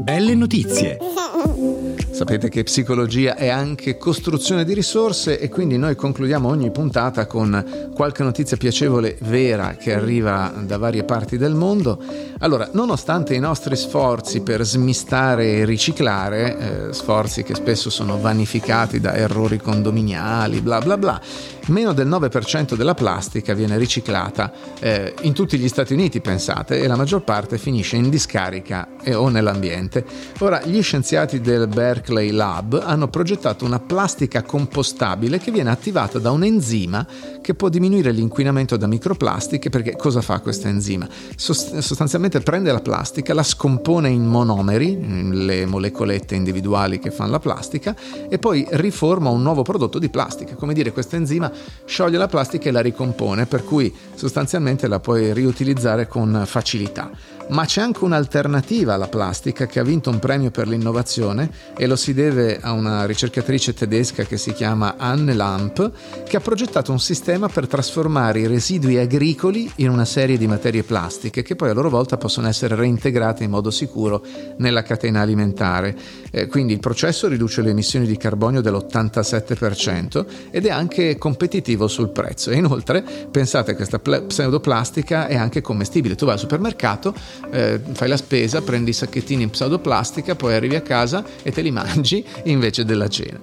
Belle 0.02 0.34
notizie. 0.34 0.98
Sapete 2.18 2.48
che 2.48 2.64
psicologia 2.64 3.36
è 3.36 3.46
anche 3.46 3.96
costruzione 3.96 4.64
di 4.64 4.74
risorse 4.74 5.38
e 5.38 5.48
quindi 5.48 5.78
noi 5.78 5.94
concludiamo 5.94 6.48
ogni 6.48 6.72
puntata 6.72 7.26
con 7.28 7.92
qualche 7.94 8.24
notizia 8.24 8.56
piacevole 8.56 9.16
vera 9.20 9.76
che 9.76 9.94
arriva 9.94 10.52
da 10.64 10.78
varie 10.78 11.04
parti 11.04 11.36
del 11.38 11.54
mondo. 11.54 12.02
Allora, 12.38 12.70
nonostante 12.72 13.36
i 13.36 13.38
nostri 13.38 13.76
sforzi 13.76 14.40
per 14.40 14.64
smistare 14.64 15.58
e 15.58 15.64
riciclare, 15.64 16.88
eh, 16.88 16.92
sforzi 16.92 17.44
che 17.44 17.54
spesso 17.54 17.88
sono 17.88 18.18
vanificati 18.18 18.98
da 18.98 19.14
errori 19.14 19.58
condominiali, 19.58 20.60
bla 20.60 20.80
bla 20.80 20.98
bla, 20.98 21.20
meno 21.68 21.92
del 21.92 22.08
9% 22.08 22.74
della 22.74 22.94
plastica 22.94 23.54
viene 23.54 23.78
riciclata 23.78 24.52
eh, 24.80 25.14
in 25.22 25.34
tutti 25.34 25.58
gli 25.58 25.68
Stati 25.68 25.92
Uniti, 25.92 26.20
pensate, 26.20 26.80
e 26.80 26.86
la 26.86 26.96
maggior 26.96 27.22
parte 27.22 27.58
finisce 27.58 27.96
in 27.96 28.10
discarica 28.10 28.88
e, 29.02 29.14
o 29.14 29.28
nell'ambiente. 29.28 30.04
Ora, 30.38 30.62
gli 30.64 30.82
scienziati 30.82 31.40
del 31.40 31.68
Berkeley 31.68 32.07
Lab 32.08 32.82
hanno 32.84 33.08
progettato 33.08 33.64
una 33.64 33.78
plastica 33.78 34.42
compostabile 34.42 35.38
che 35.38 35.50
viene 35.50 35.70
attivata 35.70 36.18
da 36.18 36.30
un 36.30 36.44
enzima 36.44 37.06
che 37.40 37.54
può 37.54 37.68
diminuire 37.68 38.10
l'inquinamento 38.10 38.76
da 38.76 38.86
microplastiche 38.86 39.70
perché 39.70 39.96
cosa 39.96 40.20
fa 40.20 40.40
questo 40.40 40.68
enzima? 40.68 41.08
sostanzialmente 41.36 42.40
prende 42.40 42.72
la 42.72 42.80
plastica, 42.80 43.34
la 43.34 43.42
scompone 43.42 44.08
in 44.08 44.26
monomeri, 44.26 45.34
le 45.44 45.66
molecolette 45.66 46.34
individuali 46.34 46.98
che 46.98 47.10
fanno 47.10 47.32
la 47.32 47.38
plastica, 47.38 47.94
e 48.28 48.38
poi 48.38 48.66
riforma 48.70 49.30
un 49.30 49.42
nuovo 49.42 49.62
prodotto 49.62 49.98
di 49.98 50.08
plastica. 50.08 50.54
Come 50.54 50.74
dire, 50.74 50.92
questo 50.92 51.16
enzima 51.16 51.50
scioglie 51.84 52.18
la 52.18 52.26
plastica 52.26 52.68
e 52.68 52.72
la 52.72 52.80
ricompone, 52.80 53.46
per 53.46 53.64
cui 53.64 53.94
sostanzialmente 54.14 54.88
la 54.88 55.00
puoi 55.00 55.32
riutilizzare 55.32 56.06
con 56.08 56.42
facilità. 56.46 57.10
Ma 57.48 57.64
c'è 57.64 57.80
anche 57.80 58.04
un'alternativa 58.04 58.94
alla 58.94 59.08
plastica 59.08 59.66
che 59.66 59.80
ha 59.80 59.82
vinto 59.82 60.10
un 60.10 60.18
premio 60.18 60.50
per 60.50 60.68
l'innovazione 60.68 61.50
e 61.78 61.86
lo 61.86 61.96
si 61.98 62.14
deve 62.14 62.58
a 62.60 62.72
una 62.72 63.04
ricercatrice 63.04 63.74
tedesca 63.74 64.22
che 64.22 64.38
si 64.38 64.52
chiama 64.54 64.94
Anne 64.96 65.34
Lamp, 65.34 65.90
che 66.24 66.36
ha 66.36 66.40
progettato 66.40 66.92
un 66.92 67.00
sistema 67.00 67.48
per 67.48 67.66
trasformare 67.66 68.40
i 68.40 68.46
residui 68.46 68.96
agricoli 68.96 69.70
in 69.76 69.90
una 69.90 70.04
serie 70.04 70.38
di 70.38 70.46
materie 70.46 70.84
plastiche 70.84 71.42
che 71.42 71.56
poi 71.56 71.70
a 71.70 71.74
loro 71.74 71.90
volta 71.90 72.16
possono 72.16 72.48
essere 72.48 72.76
reintegrate 72.76 73.44
in 73.44 73.50
modo 73.50 73.70
sicuro 73.70 74.24
nella 74.58 74.82
catena 74.82 75.20
alimentare. 75.20 75.96
Eh, 76.30 76.46
quindi 76.46 76.72
il 76.72 76.78
processo 76.78 77.26
riduce 77.26 77.62
le 77.62 77.70
emissioni 77.70 78.06
di 78.06 78.16
carbonio 78.16 78.60
dell'87% 78.60 80.24
ed 80.50 80.66
è 80.66 80.70
anche 80.70 81.18
competitivo 81.18 81.88
sul 81.88 82.10
prezzo. 82.10 82.50
E 82.50 82.56
inoltre 82.56 83.02
pensate 83.30 83.74
questa 83.74 83.98
pseudoplastica 83.98 85.26
è 85.26 85.36
anche 85.36 85.60
commestibile. 85.60 86.14
Tu 86.14 86.24
vai 86.24 86.34
al 86.34 86.40
supermercato 86.40 87.12
eh, 87.50 87.80
fai 87.92 88.08
la 88.08 88.16
spesa, 88.16 88.62
prendi 88.62 88.90
i 88.90 88.94
sacchettini 88.94 89.42
in 89.42 89.50
pseudoplastica, 89.50 90.36
poi 90.36 90.54
arrivi 90.54 90.76
a 90.76 90.82
casa 90.82 91.24
e 91.42 91.50
te 91.50 91.60
li 91.60 91.72
mangi 91.88 92.24
invece 92.44 92.84
della 92.84 93.08
cena. 93.08 93.40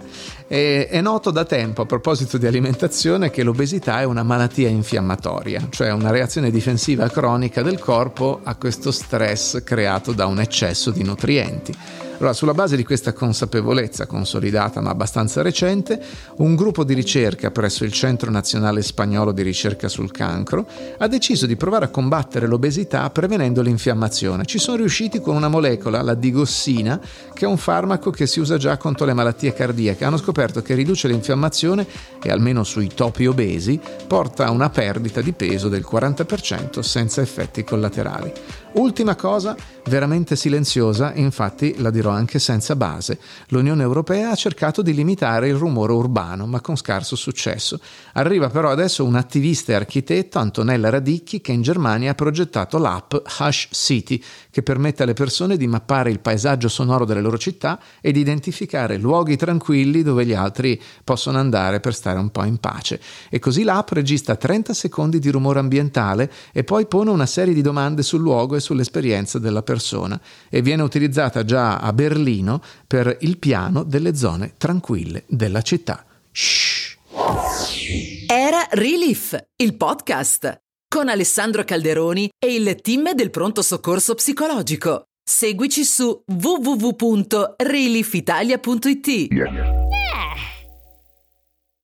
E, 0.48 0.88
è 0.88 1.02
noto 1.02 1.32
da 1.32 1.44
tempo 1.46 1.82
a 1.82 1.86
proposito 1.86 2.38
di 2.38 2.46
alimentazione 2.46 3.32
che 3.32 3.44
l'obesità 3.44 4.00
è 4.00 4.04
una 4.04 4.24
malattia 4.24 4.70
infiammatoria, 4.70 5.68
cioè 5.70 5.92
una 5.92 6.12
reazione 6.12 6.52
difensiva 6.52 7.10
cronica 7.10 7.62
del 7.62 7.80
corpo 7.80 8.42
a 8.44 8.56
questo 8.56 8.92
stress 8.92 9.64
creato 9.64 10.12
da 10.12 10.28
un 10.28 10.40
eccesso 10.40 10.92
di 10.92 11.04
nutrienti. 11.04 12.04
Allora, 12.18 12.34
sulla 12.34 12.54
base 12.54 12.78
di 12.78 12.86
questa 12.86 13.12
consapevolezza 13.12 14.06
consolidata 14.06 14.80
ma 14.80 14.90
abbastanza 14.90 15.42
recente, 15.42 16.02
un 16.38 16.56
gruppo 16.56 16.86
di 16.86 16.94
ricerca 16.94 17.52
presso 17.52 17.84
il 17.84 17.92
Centro 17.92 18.32
Nazionale 18.32 18.82
Spagnolo 18.82 19.34
di 19.34 19.42
Ricerca 19.42 19.90
sul 19.90 20.12
Cancro 20.12 20.66
ha 20.98 21.08
deciso 21.08 21.46
di 21.46 21.58
provare 21.58 21.86
a 21.86 21.90
combattere 21.90 22.48
l'obesità 22.48 23.10
prevenendo 23.10 23.62
l'infiammazione. 23.62 24.46
Ci 24.46 24.60
sono 24.60 24.78
riusciti 24.78 25.20
con 25.20 25.36
una 25.36 25.50
molecola, 25.50 26.02
la 26.02 26.14
digossina, 26.14 27.02
che 27.34 27.44
è 27.44 27.48
un 27.48 27.58
farmaco 27.58 28.12
che 28.12 28.28
si 28.28 28.40
usa 28.40 28.56
già 28.58 28.78
contro 28.78 29.06
le 29.06 29.14
malattie 29.14 29.54
cardiache. 29.54 30.06
Hanno 30.06 30.18
scoperto 30.18 30.62
che 30.62 30.74
riduce 30.74 31.10
l'infiammazione 31.10 31.86
e 32.24 32.32
almeno 32.32 32.64
sui 32.64 32.88
topi 32.88 33.26
obesi 33.26 33.78
porta 34.08 34.46
a 34.46 34.52
una 34.52 34.70
perdita 34.70 35.20
di 35.20 35.34
peso 35.34 35.68
del 35.68 35.86
40% 35.90 36.80
senza 36.80 37.22
effetti 37.22 37.66
collaterali. 37.66 38.32
Ultima 38.76 39.16
cosa, 39.16 39.56
veramente 39.86 40.36
silenziosa, 40.36 41.14
infatti 41.14 41.76
la 41.78 41.90
dirò 41.92 42.10
anche 42.10 42.40
senza 42.40 42.76
base. 42.76 43.20
L'Unione 43.48 43.84
Europea 43.84 44.32
ha 44.32 44.36
cercato 44.36 44.82
di 44.82 44.94
limitare 44.94 45.48
il 45.48 45.56
rumore 45.56 45.94
urbano, 45.94 46.46
ma 46.46 46.60
con 46.60 46.76
scarso 46.76 47.16
successo. 47.16 47.80
Arriva 48.14 48.50
però 48.50 48.70
adesso 48.70 49.06
un 49.06 49.16
attivista 49.16 49.72
e 49.72 49.76
architetto, 49.76 50.40
Antonella 50.40 50.90
Radicchi, 50.90 51.40
che 51.40 51.54
in 51.54 51.62
Germania 51.62 52.12
ha 52.12 52.16
progettato 52.16 52.78
l'app 52.78 53.14
Hush 53.40 53.70
City, 53.72 54.22
che 54.52 54.62
permette 54.62 55.04
alle 55.04 55.14
persone 55.14 55.56
di 55.56 55.68
mappare 55.68 56.12
il 56.12 56.20
paesaggio 56.20 56.68
sonoro 56.68 57.06
delle 57.06 57.22
loro 57.22 57.38
città 57.38 57.80
e 58.02 58.12
di 58.12 58.20
identificare 58.20 58.98
luoghi 58.98 59.38
tranquilli 59.38 60.04
dove 60.04 60.26
gli 60.26 60.34
altri 60.34 60.82
possono 61.02 61.38
andare 61.38 61.80
per 61.80 61.96
stare 61.96 62.20
un 62.20 62.30
po' 62.30 62.44
in 62.44 62.58
pace. 62.58 63.00
E 63.30 63.40
così 63.40 63.64
l'app 63.64 63.92
registra 63.92 64.36
30 64.36 64.74
secondi 64.74 65.20
di 65.20 65.32
rumore 65.32 65.60
ambientale 65.60 66.30
e 66.52 66.66
poi 66.66 66.88
pone 66.88 67.10
una 67.10 67.26
serie 67.26 67.54
di 67.54 67.62
domande 67.62 68.04
sul 68.04 68.20
luogo 68.20 68.56
e 68.56 68.64
sull'esperienza 68.66 69.40
della 69.40 69.62
persona 69.62 70.20
e 70.50 70.62
viene 70.62 70.82
utilizzata 70.82 71.46
già 71.46 71.78
a 71.78 71.94
Berlino 71.94 72.62
per 72.88 73.16
il 73.22 73.38
piano 73.38 73.84
delle 73.84 74.16
zone 74.16 74.56
tranquille 74.58 75.24
della 75.28 75.62
città. 75.62 76.04
Shh. 76.32 76.98
Era 78.28 78.68
Relief, 78.72 79.38
il 79.58 79.78
podcast 79.78 80.62
con 80.88 81.10
Alessandro 81.10 81.64
Calderoni 81.64 82.28
e 82.40 82.56
il 82.56 82.76
team 82.82 83.14
del 83.14 83.30
pronto 83.30 83.62
soccorso 83.62 84.16
psicologico. 84.16 85.04
Seguici 85.24 85.84
su 85.84 86.24
www.reliefitalia.it. 86.26 89.08
Yeah. 89.08 89.86